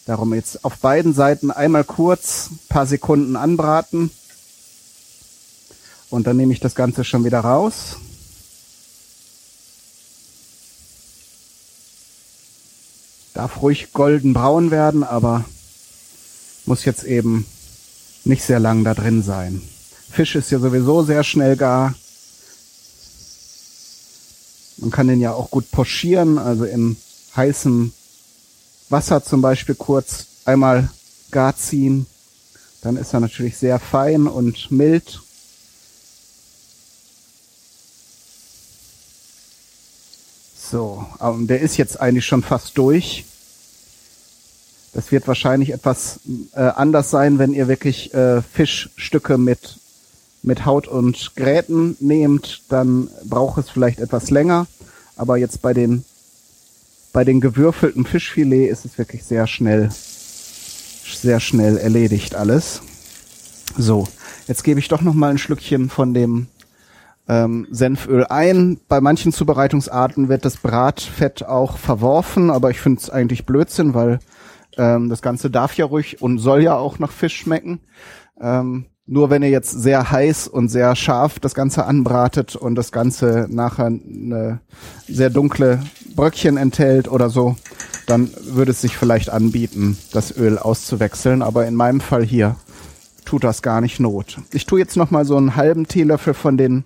Darum 0.08 0.34
jetzt 0.34 0.66
auf 0.66 0.80
beiden 0.80 1.14
Seiten 1.14 1.52
einmal 1.52 1.84
kurz 1.84 2.50
paar 2.70 2.88
Sekunden 2.88 3.36
anbraten. 3.36 4.10
Und 6.10 6.26
dann 6.26 6.38
nehme 6.38 6.54
ich 6.54 6.60
das 6.60 6.74
Ganze 6.74 7.04
schon 7.04 7.24
wieder 7.24 7.42
raus. 7.42 7.98
Darf 13.40 13.62
ruhig 13.62 13.94
goldenbraun 13.94 14.70
werden, 14.70 15.02
aber 15.02 15.46
muss 16.66 16.84
jetzt 16.84 17.06
eben 17.06 17.46
nicht 18.26 18.44
sehr 18.44 18.60
lang 18.60 18.84
da 18.84 18.94
drin 18.94 19.24
sein. 19.24 19.62
Fisch 20.12 20.36
ist 20.36 20.52
ja 20.52 20.60
sowieso 20.60 21.04
sehr 21.04 21.24
schnell 21.24 21.56
gar. 21.56 21.96
Man 24.76 24.92
kann 24.92 25.08
den 25.08 25.22
ja 25.22 25.32
auch 25.32 25.52
gut 25.52 25.72
pochieren, 25.72 26.38
also 26.38 26.66
in 26.66 26.98
heißem 27.38 27.94
Wasser 28.90 29.24
zum 29.24 29.42
Beispiel 29.42 29.76
kurz 29.76 30.26
einmal 30.44 30.90
gar 31.32 31.56
ziehen. 31.56 32.08
Dann 32.82 32.98
ist 32.98 33.14
er 33.14 33.22
natürlich 33.22 33.58
sehr 33.58 33.80
fein 33.80 34.28
und 34.28 34.70
mild. 34.70 35.22
So, 40.70 41.06
der 41.22 41.62
ist 41.62 41.78
jetzt 41.78 42.02
eigentlich 42.02 42.26
schon 42.26 42.44
fast 42.44 42.78
durch. 42.78 43.24
Das 45.00 45.14
wird 45.14 45.30
wahrscheinlich 45.30 45.72
etwas 45.72 46.20
äh, 46.54 46.60
anders 46.60 47.10
sein, 47.10 47.40
wenn 47.40 47.54
ihr 47.54 47.70
wirklich 47.70 48.14
äh, 48.14 48.42
Fischstücke 48.42 49.38
mit, 49.38 49.80
mit 50.44 50.66
Haut 50.66 50.90
und 50.90 51.38
Gräten 51.38 51.96
nehmt, 52.02 52.64
dann 52.68 53.08
braucht 53.24 53.60
es 53.60 53.70
vielleicht 53.70 54.02
etwas 54.02 54.30
länger. 54.30 54.68
Aber 55.16 55.38
jetzt 55.38 55.62
bei 55.62 55.74
den, 55.74 56.04
bei 57.14 57.24
den 57.24 57.40
gewürfelten 57.40 58.06
Fischfilet 58.06 58.68
ist 58.68 58.84
es 58.84 58.98
wirklich 58.98 59.24
sehr 59.24 59.48
schnell, 59.48 59.90
sehr 59.90 61.40
schnell 61.40 61.78
erledigt 61.78 62.36
alles. 62.36 62.82
So, 63.78 64.06
jetzt 64.50 64.66
gebe 64.66 64.82
ich 64.82 64.90
doch 64.90 65.02
noch 65.02 65.14
mal 65.14 65.32
ein 65.32 65.38
Schlückchen 65.38 65.90
von 65.90 66.14
dem 66.14 66.48
ähm, 67.30 67.68
Senföl 67.72 68.26
ein. 68.26 68.82
Bei 68.90 69.00
manchen 69.00 69.32
Zubereitungsarten 69.32 70.28
wird 70.28 70.44
das 70.44 70.58
Bratfett 70.58 71.46
auch 71.46 71.78
verworfen, 71.78 72.50
aber 72.50 72.70
ich 72.70 72.82
finde 72.82 73.00
es 73.00 73.10
eigentlich 73.10 73.46
Blödsinn, 73.46 73.94
weil 73.94 74.20
ähm, 74.80 75.10
das 75.10 75.22
Ganze 75.22 75.52
darf 75.52 75.76
ja 75.76 75.86
ruhig 75.86 76.22
und 76.22 76.40
soll 76.40 76.64
ja 76.64 76.76
auch 76.76 76.98
nach 76.98 77.12
Fisch 77.12 77.36
schmecken. 77.36 77.82
Ähm, 78.40 78.86
nur 79.06 79.30
wenn 79.30 79.42
ihr 79.42 79.50
jetzt 79.50 79.72
sehr 79.72 80.12
heiß 80.12 80.48
und 80.48 80.70
sehr 80.70 80.96
scharf 80.96 81.40
das 81.40 81.56
Ganze 81.56 81.86
anbratet 81.86 82.56
und 82.56 82.76
das 82.76 82.92
Ganze 82.92 83.48
nachher 83.50 83.88
eine 83.88 84.62
sehr 85.08 85.30
dunkle 85.30 85.82
Bröckchen 86.16 86.58
enthält 86.58 87.10
oder 87.10 87.30
so, 87.30 87.56
dann 88.06 88.30
würde 88.44 88.72
es 88.72 88.82
sich 88.82 88.96
vielleicht 88.96 89.30
anbieten, 89.30 89.98
das 90.14 90.36
Öl 90.38 90.58
auszuwechseln. 90.58 91.42
Aber 91.42 91.66
in 91.66 91.76
meinem 91.76 92.02
Fall 92.02 92.24
hier 92.24 92.56
tut 93.26 93.44
das 93.44 93.62
gar 93.62 93.82
nicht 93.82 94.00
Not. 94.00 94.38
Ich 94.54 94.66
tue 94.66 94.80
jetzt 94.80 94.96
noch 94.96 95.12
mal 95.12 95.26
so 95.26 95.36
einen 95.38 95.56
halben 95.56 95.88
Teelöffel 95.88 96.36
von 96.36 96.56
den 96.58 96.86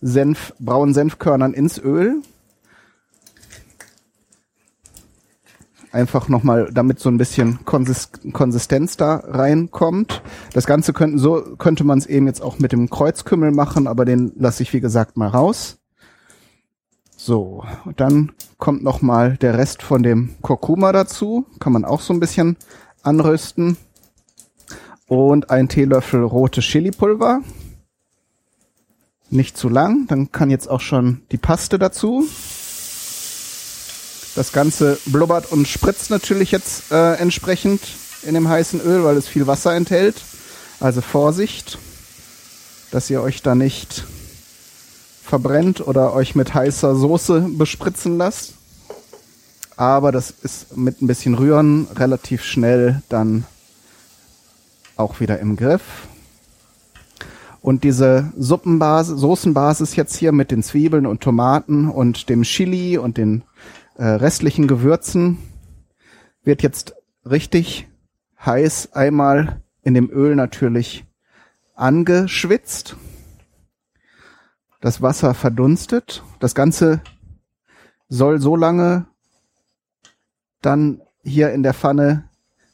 Senf, 0.00 0.54
braunen 0.60 0.94
Senfkörnern 0.94 1.54
ins 1.54 1.78
Öl. 1.78 2.22
Einfach 5.94 6.28
nochmal, 6.28 6.70
damit 6.72 6.98
so 6.98 7.08
ein 7.08 7.18
bisschen 7.18 7.64
Konsist 7.64 8.18
Konsistenz 8.32 8.96
da 8.96 9.22
reinkommt. 9.28 10.22
Das 10.52 10.66
Ganze 10.66 10.92
könnten 10.92 11.20
so, 11.20 11.54
könnte 11.56 11.84
man 11.84 11.98
es 11.98 12.06
eben 12.06 12.26
jetzt 12.26 12.42
auch 12.42 12.58
mit 12.58 12.72
dem 12.72 12.90
Kreuzkümmel 12.90 13.52
machen, 13.52 13.86
aber 13.86 14.04
den 14.04 14.32
lasse 14.34 14.64
ich 14.64 14.72
wie 14.72 14.80
gesagt 14.80 15.16
mal 15.16 15.28
raus. 15.28 15.78
So, 17.16 17.62
und 17.84 18.00
dann 18.00 18.32
kommt 18.58 18.82
nochmal 18.82 19.36
der 19.36 19.56
Rest 19.56 19.84
von 19.84 20.02
dem 20.02 20.34
Kurkuma 20.42 20.90
dazu. 20.90 21.46
Kann 21.60 21.72
man 21.72 21.84
auch 21.84 22.00
so 22.00 22.12
ein 22.12 22.18
bisschen 22.18 22.56
anrösten. 23.04 23.76
Und 25.06 25.50
ein 25.50 25.68
Teelöffel 25.68 26.24
rotes 26.24 26.64
Chilipulver. 26.64 27.40
Nicht 29.30 29.56
zu 29.56 29.68
lang, 29.68 30.08
dann 30.08 30.32
kann 30.32 30.50
jetzt 30.50 30.68
auch 30.68 30.80
schon 30.80 31.22
die 31.30 31.38
Paste 31.38 31.78
dazu. 31.78 32.26
Das 34.34 34.52
Ganze 34.52 34.98
blubbert 35.06 35.52
und 35.52 35.68
spritzt 35.68 36.10
natürlich 36.10 36.50
jetzt 36.50 36.90
äh, 36.90 37.14
entsprechend 37.14 37.80
in 38.22 38.34
dem 38.34 38.48
heißen 38.48 38.80
Öl, 38.80 39.04
weil 39.04 39.16
es 39.16 39.28
viel 39.28 39.46
Wasser 39.46 39.74
enthält. 39.74 40.16
Also 40.80 41.00
Vorsicht, 41.00 41.78
dass 42.90 43.10
ihr 43.10 43.22
euch 43.22 43.42
da 43.42 43.54
nicht 43.54 44.04
verbrennt 45.22 45.86
oder 45.86 46.12
euch 46.14 46.34
mit 46.34 46.52
heißer 46.52 46.96
Soße 46.96 47.48
bespritzen 47.52 48.18
lasst. 48.18 48.54
Aber 49.76 50.12
das 50.12 50.32
ist 50.42 50.76
mit 50.76 51.00
ein 51.00 51.06
bisschen 51.06 51.34
Rühren 51.34 51.86
relativ 51.94 52.44
schnell 52.44 53.02
dann 53.08 53.44
auch 54.96 55.20
wieder 55.20 55.38
im 55.38 55.56
Griff. 55.56 55.82
Und 57.60 57.82
diese 57.82 58.32
Suppenbasis, 58.36 59.18
Soßenbasis 59.18 59.96
jetzt 59.96 60.16
hier 60.16 60.32
mit 60.32 60.50
den 60.50 60.62
Zwiebeln 60.62 61.06
und 61.06 61.22
Tomaten 61.22 61.88
und 61.88 62.28
dem 62.28 62.42
Chili 62.42 62.98
und 62.98 63.16
den 63.16 63.42
äh, 63.96 64.04
restlichen 64.04 64.66
Gewürzen 64.66 65.38
wird 66.42 66.62
jetzt 66.62 66.94
richtig 67.24 67.88
heiß 68.44 68.92
einmal 68.92 69.62
in 69.82 69.94
dem 69.94 70.10
Öl 70.10 70.34
natürlich 70.34 71.06
angeschwitzt. 71.74 72.96
Das 74.80 75.00
Wasser 75.00 75.34
verdunstet. 75.34 76.22
Das 76.40 76.54
Ganze 76.54 77.00
soll 78.08 78.40
so 78.40 78.56
lange 78.56 79.06
dann 80.60 81.02
hier 81.22 81.52
in 81.52 81.62
der 81.62 81.74
Pfanne 81.74 82.28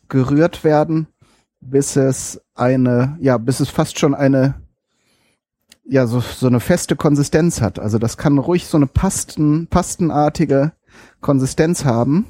gerührt 0.09 0.65
werden, 0.65 1.07
bis 1.61 1.97
es 1.97 2.41
eine, 2.55 3.17
ja, 3.21 3.39
bis 3.39 3.61
es 3.61 3.71
fast 3.71 3.99
schon 3.99 4.15
eine, 4.15 4.61
ja, 5.85 6.07
so, 6.07 6.21
so 6.21 6.47
eine 6.47 6.61
feste 6.61 6.97
Konsistenz 6.97 7.61
hat. 7.61 7.79
Also 7.79 7.99
das 7.99 8.17
kann 8.17 8.39
ruhig 8.39 8.67
so 8.67 8.77
eine 8.77 8.87
Pasten, 8.87 9.69
pastenartige 9.69 10.73
Konsistenz 11.21 11.85
haben, 11.85 12.27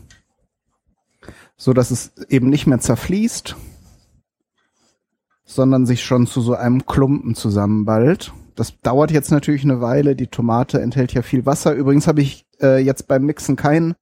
so 1.56 1.72
dass 1.72 1.90
es 1.90 2.12
eben 2.28 2.48
nicht 2.48 2.66
mehr 2.66 2.80
zerfließt, 2.80 3.56
sondern 5.44 5.86
sich 5.86 6.04
schon 6.04 6.26
zu 6.26 6.40
so 6.40 6.54
einem 6.54 6.86
Klumpen 6.86 7.34
zusammenballt. 7.34 8.32
Das 8.54 8.80
dauert 8.80 9.10
jetzt 9.10 9.30
natürlich 9.30 9.64
eine 9.64 9.80
Weile. 9.80 10.14
Die 10.14 10.26
Tomate 10.26 10.80
enthält 10.80 11.12
ja 11.12 11.22
viel 11.22 11.46
Wasser. 11.46 11.72
Übrigens 11.72 12.06
habe 12.06 12.20
ich 12.20 12.46
äh, 12.60 12.78
jetzt 12.78 13.08
beim 13.08 13.24
Mixen 13.24 13.56
kein 13.56 13.94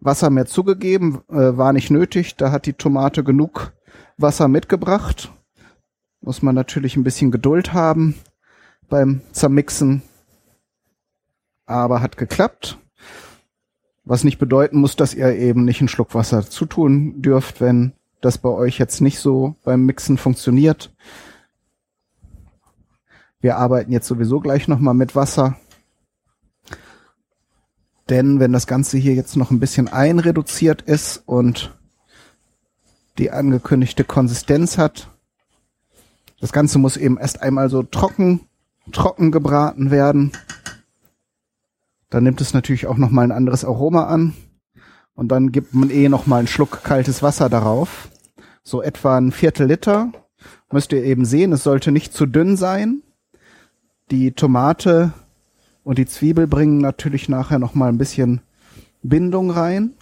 Wasser 0.00 0.30
mehr 0.30 0.46
zugegeben, 0.46 1.20
äh, 1.28 1.56
war 1.56 1.72
nicht 1.72 1.90
nötig. 1.90 2.36
Da 2.36 2.50
hat 2.50 2.66
die 2.66 2.72
Tomate 2.72 3.22
genug 3.22 3.72
Wasser 4.16 4.48
mitgebracht. 4.48 5.32
Muss 6.20 6.42
man 6.42 6.54
natürlich 6.54 6.96
ein 6.96 7.04
bisschen 7.04 7.30
Geduld 7.30 7.72
haben 7.72 8.14
beim 8.88 9.20
Zermixen. 9.32 10.02
Aber 11.66 12.02
hat 12.02 12.16
geklappt. 12.16 12.78
Was 14.10 14.24
nicht 14.24 14.38
bedeuten 14.40 14.80
muss, 14.80 14.96
dass 14.96 15.14
ihr 15.14 15.36
eben 15.36 15.64
nicht 15.64 15.80
einen 15.80 15.86
Schluck 15.86 16.16
Wasser 16.16 16.50
zutun 16.50 17.22
dürft, 17.22 17.60
wenn 17.60 17.92
das 18.20 18.38
bei 18.38 18.48
euch 18.48 18.76
jetzt 18.76 19.00
nicht 19.00 19.20
so 19.20 19.54
beim 19.62 19.86
Mixen 19.86 20.18
funktioniert. 20.18 20.92
Wir 23.40 23.56
arbeiten 23.56 23.92
jetzt 23.92 24.08
sowieso 24.08 24.40
gleich 24.40 24.66
nochmal 24.66 24.94
mit 24.94 25.14
Wasser. 25.14 25.54
Denn 28.08 28.40
wenn 28.40 28.52
das 28.52 28.66
Ganze 28.66 28.98
hier 28.98 29.14
jetzt 29.14 29.36
noch 29.36 29.52
ein 29.52 29.60
bisschen 29.60 29.86
einreduziert 29.86 30.82
ist 30.82 31.22
und 31.24 31.78
die 33.16 33.30
angekündigte 33.30 34.02
Konsistenz 34.02 34.76
hat, 34.76 35.06
das 36.40 36.50
Ganze 36.50 36.80
muss 36.80 36.96
eben 36.96 37.16
erst 37.16 37.42
einmal 37.42 37.70
so 37.70 37.84
trocken, 37.84 38.40
trocken 38.90 39.30
gebraten 39.30 39.92
werden. 39.92 40.32
Dann 42.10 42.24
nimmt 42.24 42.40
es 42.40 42.52
natürlich 42.52 42.86
auch 42.86 42.96
nochmal 42.96 43.24
ein 43.24 43.32
anderes 43.32 43.64
Aroma 43.64 44.06
an. 44.06 44.34
Und 45.14 45.28
dann 45.28 45.52
gibt 45.52 45.74
man 45.74 45.90
eh 45.90 46.08
nochmal 46.08 46.40
einen 46.40 46.48
Schluck 46.48 46.82
kaltes 46.82 47.22
Wasser 47.22 47.48
darauf. 47.48 48.08
So 48.62 48.82
etwa 48.82 49.16
ein 49.16 49.32
Viertel 49.32 49.68
Liter. 49.68 50.12
Müsst 50.72 50.92
ihr 50.92 51.04
eben 51.04 51.24
sehen, 51.24 51.52
es 51.52 51.62
sollte 51.62 51.92
nicht 51.92 52.12
zu 52.12 52.26
dünn 52.26 52.56
sein. 52.56 53.02
Die 54.10 54.32
Tomate 54.32 55.12
und 55.84 55.98
die 55.98 56.06
Zwiebel 56.06 56.46
bringen 56.46 56.78
natürlich 56.78 57.28
nachher 57.28 57.58
nochmal 57.58 57.88
ein 57.90 57.98
bisschen 57.98 58.40
Bindung 59.02 59.50
rein. 59.50 59.92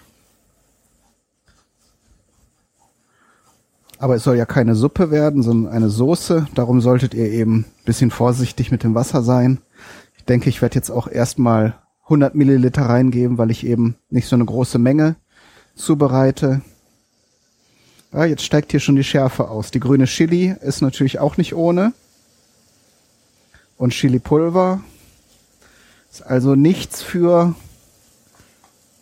Aber 3.98 4.14
es 4.14 4.24
soll 4.24 4.36
ja 4.36 4.46
keine 4.46 4.74
Suppe 4.74 5.10
werden, 5.10 5.42
sondern 5.42 5.72
eine 5.72 5.90
Soße. 5.90 6.46
Darum 6.54 6.80
solltet 6.80 7.14
ihr 7.14 7.30
eben 7.30 7.60
ein 7.60 7.84
bisschen 7.84 8.10
vorsichtig 8.10 8.70
mit 8.70 8.84
dem 8.84 8.94
Wasser 8.94 9.22
sein. 9.22 9.58
Ich 10.16 10.24
denke, 10.24 10.48
ich 10.48 10.62
werde 10.62 10.76
jetzt 10.76 10.90
auch 10.90 11.08
erstmal 11.08 11.74
100 12.08 12.34
Milliliter 12.34 12.82
reingeben, 12.82 13.36
weil 13.36 13.50
ich 13.50 13.66
eben 13.66 13.96
nicht 14.08 14.28
so 14.28 14.36
eine 14.36 14.46
große 14.46 14.78
Menge 14.78 15.16
zubereite. 15.74 16.62
Ja, 18.12 18.24
jetzt 18.24 18.44
steigt 18.44 18.70
hier 18.70 18.80
schon 18.80 18.96
die 18.96 19.04
Schärfe 19.04 19.48
aus. 19.48 19.70
Die 19.70 19.80
grüne 19.80 20.06
Chili 20.06 20.54
ist 20.62 20.80
natürlich 20.80 21.18
auch 21.18 21.36
nicht 21.36 21.54
ohne. 21.54 21.92
Und 23.76 23.92
Chili-Pulver 23.92 24.80
ist 26.10 26.22
also 26.22 26.54
nichts 26.54 27.02
für 27.02 27.54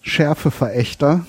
Schärfeverächter. 0.03 1.25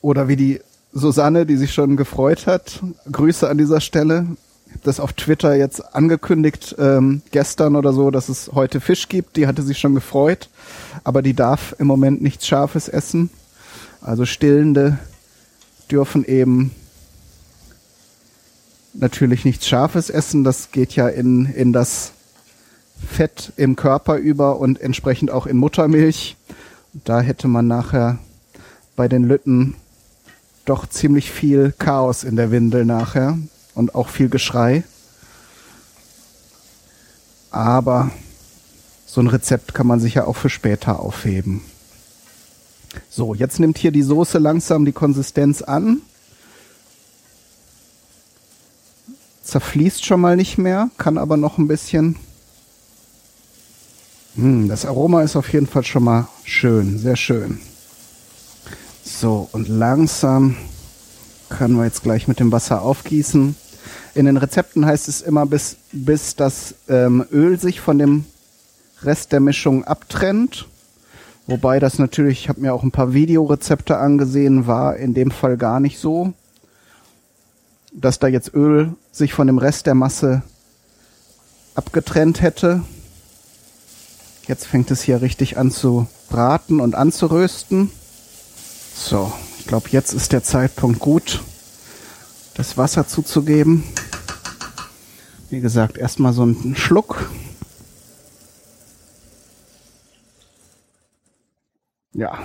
Oder 0.00 0.28
wie 0.28 0.36
die 0.36 0.60
Susanne, 0.92 1.46
die 1.46 1.56
sich 1.56 1.74
schon 1.74 1.96
gefreut 1.96 2.46
hat. 2.46 2.80
Grüße 3.10 3.48
an 3.48 3.58
dieser 3.58 3.80
Stelle 3.80 4.36
das 4.82 5.00
auf 5.00 5.12
Twitter 5.12 5.54
jetzt 5.54 5.94
angekündigt, 5.94 6.74
ähm, 6.78 7.22
gestern 7.30 7.76
oder 7.76 7.92
so, 7.92 8.10
dass 8.10 8.28
es 8.28 8.50
heute 8.54 8.80
Fisch 8.80 9.08
gibt. 9.08 9.36
Die 9.36 9.46
hatte 9.46 9.62
sich 9.62 9.78
schon 9.78 9.94
gefreut. 9.94 10.48
aber 11.04 11.22
die 11.22 11.34
darf 11.34 11.74
im 11.78 11.86
Moment 11.86 12.22
nichts 12.22 12.46
Scharfes 12.46 12.88
essen. 12.88 13.30
Also 14.00 14.24
Stillende 14.26 14.98
dürfen 15.90 16.24
eben 16.24 16.72
natürlich 18.94 19.44
nichts 19.44 19.68
Scharfes 19.68 20.10
essen. 20.10 20.44
Das 20.44 20.70
geht 20.72 20.94
ja 20.96 21.08
in, 21.08 21.46
in 21.46 21.72
das 21.72 22.12
Fett 23.06 23.52
im 23.56 23.76
Körper 23.76 24.16
über 24.16 24.58
und 24.58 24.80
entsprechend 24.80 25.30
auch 25.30 25.46
in 25.46 25.56
Muttermilch. 25.56 26.36
Da 27.04 27.20
hätte 27.20 27.48
man 27.48 27.66
nachher 27.66 28.18
bei 28.96 29.08
den 29.08 29.24
Lütten 29.24 29.74
doch 30.64 30.86
ziemlich 30.86 31.30
viel 31.30 31.72
Chaos 31.78 32.24
in 32.24 32.36
der 32.36 32.50
Windel 32.50 32.84
nachher 32.84 33.38
und 33.80 33.94
auch 33.94 34.08
viel 34.08 34.28
Geschrei. 34.28 34.84
Aber 37.50 38.10
so 39.06 39.20
ein 39.20 39.26
Rezept 39.26 39.74
kann 39.74 39.86
man 39.86 39.98
sich 39.98 40.14
ja 40.14 40.26
auch 40.26 40.36
für 40.36 40.50
später 40.50 41.00
aufheben. 41.00 41.62
So, 43.08 43.34
jetzt 43.34 43.58
nimmt 43.58 43.78
hier 43.78 43.90
die 43.90 44.02
Soße 44.02 44.38
langsam 44.38 44.84
die 44.84 44.92
Konsistenz 44.92 45.62
an. 45.62 46.02
Zerfließt 49.42 50.04
schon 50.04 50.20
mal 50.20 50.36
nicht 50.36 50.58
mehr, 50.58 50.90
kann 50.98 51.18
aber 51.18 51.36
noch 51.36 51.58
ein 51.58 51.66
bisschen. 51.66 52.16
Hm, 54.36 54.68
das 54.68 54.84
Aroma 54.84 55.22
ist 55.22 55.34
auf 55.34 55.52
jeden 55.52 55.66
Fall 55.66 55.84
schon 55.84 56.04
mal 56.04 56.28
schön, 56.44 56.98
sehr 56.98 57.16
schön. 57.16 57.60
So, 59.02 59.48
und 59.52 59.68
langsam 59.68 60.56
können 61.50 61.76
wir 61.76 61.84
jetzt 61.84 62.02
gleich 62.02 62.28
mit 62.28 62.40
dem 62.40 62.52
Wasser 62.52 62.80
aufgießen. 62.82 63.54
In 64.20 64.26
den 64.26 64.36
Rezepten 64.36 64.84
heißt 64.84 65.08
es 65.08 65.22
immer, 65.22 65.46
bis, 65.46 65.76
bis 65.92 66.36
das 66.36 66.74
ähm, 66.90 67.24
Öl 67.32 67.58
sich 67.58 67.80
von 67.80 67.96
dem 67.96 68.26
Rest 69.00 69.32
der 69.32 69.40
Mischung 69.40 69.84
abtrennt. 69.84 70.68
Wobei 71.46 71.80
das 71.80 71.98
natürlich, 71.98 72.40
ich 72.40 72.48
habe 72.50 72.60
mir 72.60 72.74
auch 72.74 72.82
ein 72.82 72.90
paar 72.90 73.14
Videorezepte 73.14 73.96
angesehen, 73.96 74.66
war 74.66 74.98
in 74.98 75.14
dem 75.14 75.30
Fall 75.30 75.56
gar 75.56 75.80
nicht 75.80 75.98
so, 75.98 76.34
dass 77.94 78.18
da 78.18 78.26
jetzt 78.26 78.52
Öl 78.52 78.92
sich 79.10 79.32
von 79.32 79.46
dem 79.46 79.56
Rest 79.56 79.86
der 79.86 79.94
Masse 79.94 80.42
abgetrennt 81.74 82.42
hätte. 82.42 82.82
Jetzt 84.46 84.66
fängt 84.66 84.90
es 84.90 85.00
hier 85.00 85.22
richtig 85.22 85.56
an 85.56 85.70
zu 85.70 86.08
braten 86.28 86.80
und 86.80 86.94
anzurösten. 86.94 87.90
So, 88.94 89.32
ich 89.58 89.66
glaube, 89.66 89.88
jetzt 89.92 90.12
ist 90.12 90.32
der 90.32 90.42
Zeitpunkt 90.42 90.98
gut, 90.98 91.40
das 92.52 92.76
Wasser 92.76 93.08
zuzugeben. 93.08 93.82
Wie 95.50 95.60
gesagt, 95.60 95.98
erstmal 95.98 96.32
so 96.32 96.42
einen 96.42 96.76
Schluck. 96.76 97.28
Ja. 102.12 102.38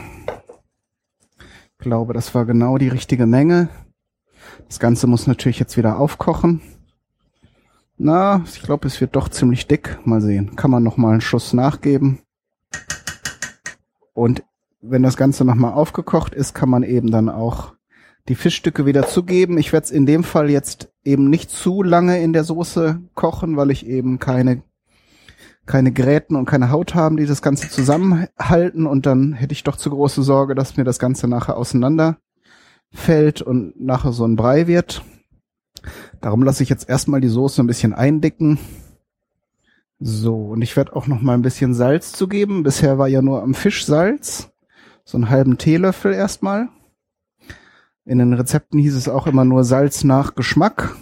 Ich 1.38 1.78
glaube, 1.78 2.13
das 2.13 2.34
war 2.34 2.46
genau 2.46 2.80
die 2.80 2.88
richtige 2.88 3.28
Menge. 3.28 3.70
Das 4.68 4.80
Ganze 4.80 5.06
muss 5.06 5.28
natürlich 5.28 5.60
jetzt 5.60 5.78
wieder 5.78 6.00
aufkochen. 6.00 6.62
Na, 7.98 8.44
ich 8.52 8.63
glaube, 8.63 8.88
es 8.88 9.00
wird 9.00 9.15
doch 9.15 9.30
ziemlich 9.30 9.68
dick. 9.68 10.00
Mal 10.04 10.22
sehen. 10.22 10.56
Kann 10.56 10.72
man 10.72 10.82
noch 10.82 10.98
mal 10.98 11.12
einen 11.12 11.22
Schuss 11.22 11.54
nachgeben. 11.54 12.24
Und 14.13 14.44
wenn 14.82 15.04
das 15.04 15.15
Ganze 15.15 15.46
noch 15.46 15.54
mal 15.54 15.74
aufgekocht 15.74 16.34
ist, 16.34 16.56
kann 16.56 16.70
man 16.70 16.82
eben 16.82 17.12
dann 17.12 17.30
auch 17.30 17.75
die 18.28 18.36
Fischstücke 18.36 18.86
wieder 18.86 19.08
zugeben. 19.08 19.58
Ich 19.58 19.72
werde 19.74 19.86
es 19.86 19.92
in 19.92 20.06
dem 20.06 20.24
Fall 20.24 20.50
jetzt 20.50 20.92
eben 21.04 21.30
nicht 21.30 21.52
zu 21.52 21.84
lange 21.84 22.22
in 22.22 22.34
der 22.34 22.44
Soße 22.44 23.02
kochen, 23.14 23.58
weil 23.58 23.72
ich 23.72 23.86
eben 23.86 24.20
keine 24.20 24.64
keine 25.66 25.92
Gräten 25.92 26.36
und 26.36 26.46
keine 26.46 26.70
Haut 26.70 26.94
haben, 26.94 27.18
die 27.18 27.26
das 27.26 27.42
Ganze 27.42 27.70
zusammenhalten 27.70 28.86
und 28.86 29.06
dann 29.06 29.34
hätte 29.34 29.54
ich 29.54 29.64
doch 29.64 29.78
zu 29.78 29.90
große 29.90 30.22
Sorge, 30.22 30.54
dass 30.54 30.78
mir 30.78 30.84
das 30.84 31.00
Ganze 31.00 31.28
nachher 31.28 31.58
auseinanderfällt 31.58 33.42
und 33.42 33.74
nachher 33.82 34.12
so 34.12 34.26
ein 34.26 34.36
Brei 34.36 34.68
wird. 34.68 35.04
Darum 36.22 36.44
lasse 36.44 36.64
ich 36.64 36.70
jetzt 36.70 36.88
erstmal 36.88 37.22
die 37.22 37.30
Soße 37.30 37.62
ein 37.62 37.68
bisschen 37.68 37.94
eindicken. 37.94 38.60
So, 40.00 40.36
und 40.36 40.62
ich 40.62 40.76
werde 40.76 40.96
auch 40.96 41.08
noch 41.08 41.22
mal 41.22 41.34
ein 41.34 41.42
bisschen 41.42 41.74
Salz 41.74 42.12
zugeben. 42.12 42.64
Bisher 42.64 42.98
war 42.98 43.08
ja 43.08 43.22
nur 43.22 43.42
am 43.42 43.54
Fisch 43.54 43.86
Salz. 43.86 44.52
So 45.04 45.18
einen 45.18 45.30
halben 45.30 45.58
Teelöffel 45.58 46.14
erstmal. 46.14 46.70
In 48.06 48.20
den 48.20 48.34
Rezepten 48.34 48.80
hieß 48.80 48.96
es 48.96 49.10
auch 49.10 49.26
immer 49.26 49.46
nur 49.46 49.63
Salz 49.63 50.04
nach 50.04 50.36
Geschmack. 50.36 50.96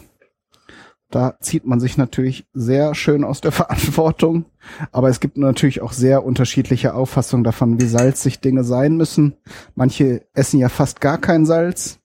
Da 1.12 1.38
zieht 1.42 1.66
man 1.66 1.80
sich 1.80 1.98
natürlich 1.98 2.48
sehr 2.54 2.96
schön 2.96 3.24
aus 3.26 3.42
der 3.42 3.52
Verantwortung. 3.54 4.46
Aber 4.92 5.10
es 5.10 5.20
gibt 5.20 5.38
natürlich 5.38 5.82
auch 5.82 5.92
sehr 5.92 6.24
unterschiedliche 6.26 6.96
Auffassungen 6.96 7.44
davon, 7.44 7.80
wie 7.80 7.86
salzig 7.86 8.40
Dinge 8.40 8.64
sein 8.64 8.96
müssen. 8.96 9.36
Manche 9.76 10.26
essen 10.34 10.60
ja 10.60 10.70
fast 10.70 11.02
gar 11.02 11.18
kein 11.18 11.46
Salz. 11.46 12.00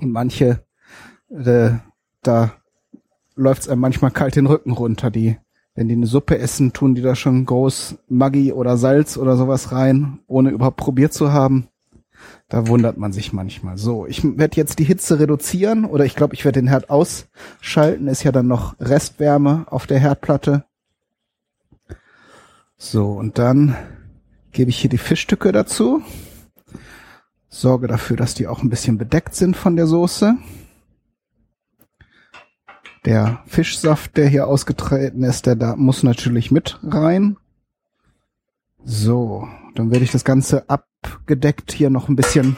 Und 0.00 0.10
manche, 0.10 0.64
äh, 1.30 1.70
da 2.22 2.52
läuft 3.36 3.62
es 3.62 3.68
einem 3.68 3.80
manchmal 3.80 4.10
kalt 4.10 4.34
den 4.34 4.46
Rücken 4.46 4.72
runter. 4.72 5.12
Die, 5.12 5.38
wenn 5.76 5.88
die 5.88 5.94
eine 5.94 6.06
Suppe 6.06 6.38
essen, 6.38 6.72
tun 6.72 6.96
die 6.96 7.02
da 7.02 7.14
schon 7.14 7.46
groß 7.46 7.98
Maggi 8.08 8.52
oder 8.52 8.76
Salz 8.76 9.16
oder 9.16 9.36
sowas 9.36 9.70
rein, 9.70 10.18
ohne 10.26 10.50
überhaupt 10.50 10.76
probiert 10.76 11.12
zu 11.12 11.32
haben. 11.32 11.68
Da 12.48 12.66
wundert 12.66 12.96
man 12.96 13.12
sich 13.12 13.32
manchmal. 13.32 13.76
So, 13.76 14.06
ich 14.06 14.22
werde 14.24 14.56
jetzt 14.56 14.78
die 14.78 14.84
Hitze 14.84 15.18
reduzieren 15.20 15.84
oder 15.84 16.04
ich 16.04 16.16
glaube, 16.16 16.34
ich 16.34 16.44
werde 16.44 16.60
den 16.60 16.68
Herd 16.68 16.90
ausschalten. 16.90 18.08
Ist 18.08 18.22
ja 18.22 18.32
dann 18.32 18.46
noch 18.46 18.74
Restwärme 18.80 19.66
auf 19.70 19.86
der 19.86 19.98
Herdplatte. 19.98 20.64
So, 22.76 23.12
und 23.12 23.38
dann 23.38 23.76
gebe 24.52 24.70
ich 24.70 24.78
hier 24.78 24.90
die 24.90 24.98
Fischstücke 24.98 25.52
dazu. 25.52 26.02
Sorge 27.48 27.86
dafür, 27.86 28.16
dass 28.16 28.34
die 28.34 28.46
auch 28.46 28.62
ein 28.62 28.70
bisschen 28.70 28.98
bedeckt 28.98 29.34
sind 29.34 29.56
von 29.56 29.76
der 29.76 29.86
Soße. 29.86 30.36
Der 33.04 33.42
Fischsaft, 33.46 34.16
der 34.16 34.28
hier 34.28 34.46
ausgetreten 34.46 35.22
ist, 35.22 35.46
der 35.46 35.56
da 35.56 35.76
muss 35.76 36.02
natürlich 36.02 36.50
mit 36.50 36.78
rein. 36.82 37.36
So, 38.84 39.48
dann 39.74 39.90
werde 39.90 40.04
ich 40.04 40.12
das 40.12 40.24
Ganze 40.24 40.68
abgedeckt 40.68 41.72
hier 41.72 41.90
noch 41.90 42.08
ein 42.08 42.16
bisschen 42.16 42.56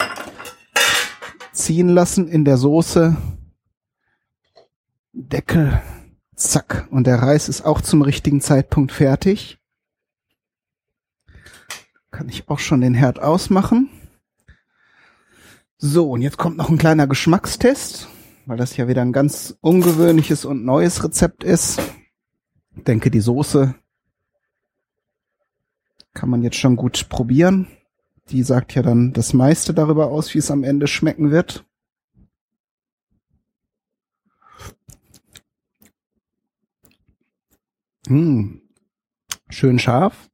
ziehen 1.53 1.89
lassen 1.89 2.29
in 2.29 2.45
der 2.45 2.57
Soße. 2.57 3.17
Deckel, 5.13 5.81
zack. 6.35 6.87
Und 6.91 7.07
der 7.07 7.23
Reis 7.23 7.49
ist 7.49 7.63
auch 7.63 7.81
zum 7.81 8.03
richtigen 8.03 8.41
Zeitpunkt 8.41 8.93
fertig. 8.93 9.59
Kann 12.11 12.29
ich 12.29 12.49
auch 12.49 12.59
schon 12.59 12.81
den 12.81 12.95
Herd 12.95 13.21
ausmachen. 13.21 13.89
So, 15.79 16.11
und 16.11 16.21
jetzt 16.21 16.37
kommt 16.37 16.59
noch 16.59 16.69
ein 16.69 16.79
kleiner 16.79 17.07
Geschmackstest, 17.07 18.09
weil 18.45 18.59
das 18.59 18.77
ja 18.77 18.87
wieder 18.87 19.01
ein 19.03 19.13
ganz 19.13 19.57
ungewöhnliches 19.61 20.45
und 20.45 20.65
neues 20.65 21.03
Rezept 21.03 21.43
ist. 21.43 21.81
Ich 22.77 22.85
denke, 22.85 23.11
die 23.11 23.21
Soße 23.21 23.75
kann 26.15 26.31
man 26.31 26.43
jetzt 26.43 26.57
schon 26.57 26.77
gut 26.77 27.09
probieren. 27.09 27.67
Die 28.31 28.43
sagt 28.43 28.75
ja 28.75 28.83
dann 28.83 29.13
das 29.13 29.33
meiste 29.33 29.75
darüber 29.75 30.09
aus, 30.09 30.35
wie 30.35 30.39
es 30.39 30.51
am 30.51 30.65
Ende 30.65 30.87
schmecken 30.87 31.31
wird. 31.31 31.65
Hm. 38.07 38.63
Schön 39.49 39.79
scharf. 39.79 40.31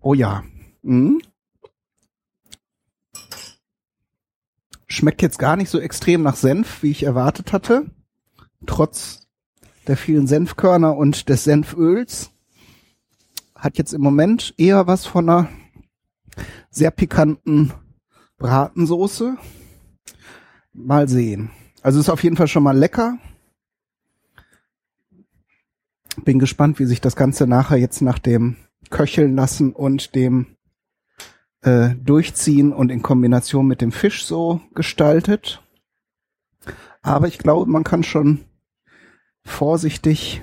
Oh 0.00 0.14
ja. 0.14 0.44
Hm. 0.82 1.20
Schmeckt 4.86 5.22
jetzt 5.22 5.38
gar 5.38 5.56
nicht 5.56 5.70
so 5.70 5.78
extrem 5.78 6.22
nach 6.22 6.36
Senf, 6.36 6.82
wie 6.82 6.90
ich 6.90 7.04
erwartet 7.04 7.52
hatte. 7.52 7.90
Trotz 8.66 9.28
der 9.86 9.96
vielen 9.96 10.26
Senfkörner 10.26 10.96
und 10.96 11.28
des 11.28 11.44
Senföls 11.44 12.29
hat 13.60 13.78
jetzt 13.78 13.92
im 13.92 14.00
Moment 14.00 14.54
eher 14.56 14.86
was 14.86 15.06
von 15.06 15.28
einer 15.28 15.48
sehr 16.70 16.90
pikanten 16.90 17.72
Bratensoße. 18.38 19.36
Mal 20.72 21.08
sehen. 21.08 21.50
Also 21.82 22.00
ist 22.00 22.08
auf 22.08 22.22
jeden 22.22 22.36
Fall 22.36 22.48
schon 22.48 22.62
mal 22.62 22.76
lecker. 22.76 23.18
Bin 26.24 26.38
gespannt, 26.38 26.78
wie 26.78 26.86
sich 26.86 27.00
das 27.00 27.16
Ganze 27.16 27.46
nachher 27.46 27.76
jetzt 27.76 28.02
nach 28.02 28.18
dem 28.18 28.56
Köcheln 28.88 29.36
lassen 29.36 29.72
und 29.72 30.14
dem 30.14 30.56
äh, 31.62 31.94
Durchziehen 31.96 32.72
und 32.72 32.90
in 32.90 33.02
Kombination 33.02 33.66
mit 33.66 33.80
dem 33.80 33.92
Fisch 33.92 34.24
so 34.24 34.60
gestaltet. 34.74 35.62
Aber 37.02 37.28
ich 37.28 37.38
glaube, 37.38 37.70
man 37.70 37.84
kann 37.84 38.02
schon 38.02 38.44
vorsichtig 39.44 40.42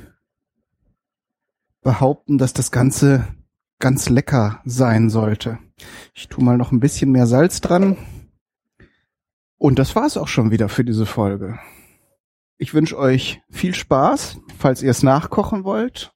behaupten, 1.87 2.37
dass 2.37 2.51
das 2.51 2.71
Ganze 2.71 3.25
ganz 3.79 4.09
lecker 4.09 4.59
sein 4.65 5.09
sollte. 5.09 5.57
Ich 6.13 6.27
tue 6.27 6.43
mal 6.43 6.57
noch 6.57 6.73
ein 6.73 6.81
bisschen 6.81 7.13
mehr 7.13 7.27
Salz 7.27 7.61
dran. 7.61 7.95
Und 9.57 9.79
das 9.79 9.95
war's 9.95 10.17
auch 10.17 10.27
schon 10.27 10.51
wieder 10.51 10.67
für 10.67 10.83
diese 10.83 11.05
Folge. 11.05 11.57
Ich 12.57 12.73
wünsche 12.73 12.97
euch 12.97 13.41
viel 13.49 13.73
Spaß, 13.73 14.41
falls 14.57 14.83
ihr 14.83 14.91
es 14.91 15.01
nachkochen 15.01 15.63
wollt. 15.63 16.13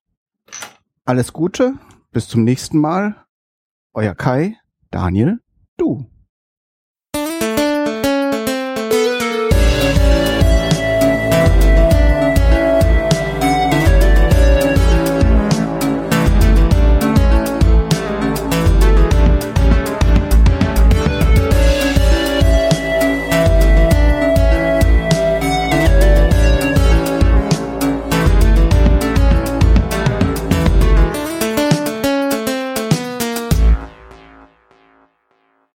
Alles 1.06 1.32
Gute 1.32 1.76
bis 2.12 2.28
zum 2.28 2.44
nächsten 2.44 2.78
Mal. 2.78 3.16
Euer 3.94 4.14
Kai, 4.14 4.58
Daniel, 4.90 5.40
du. 5.78 6.11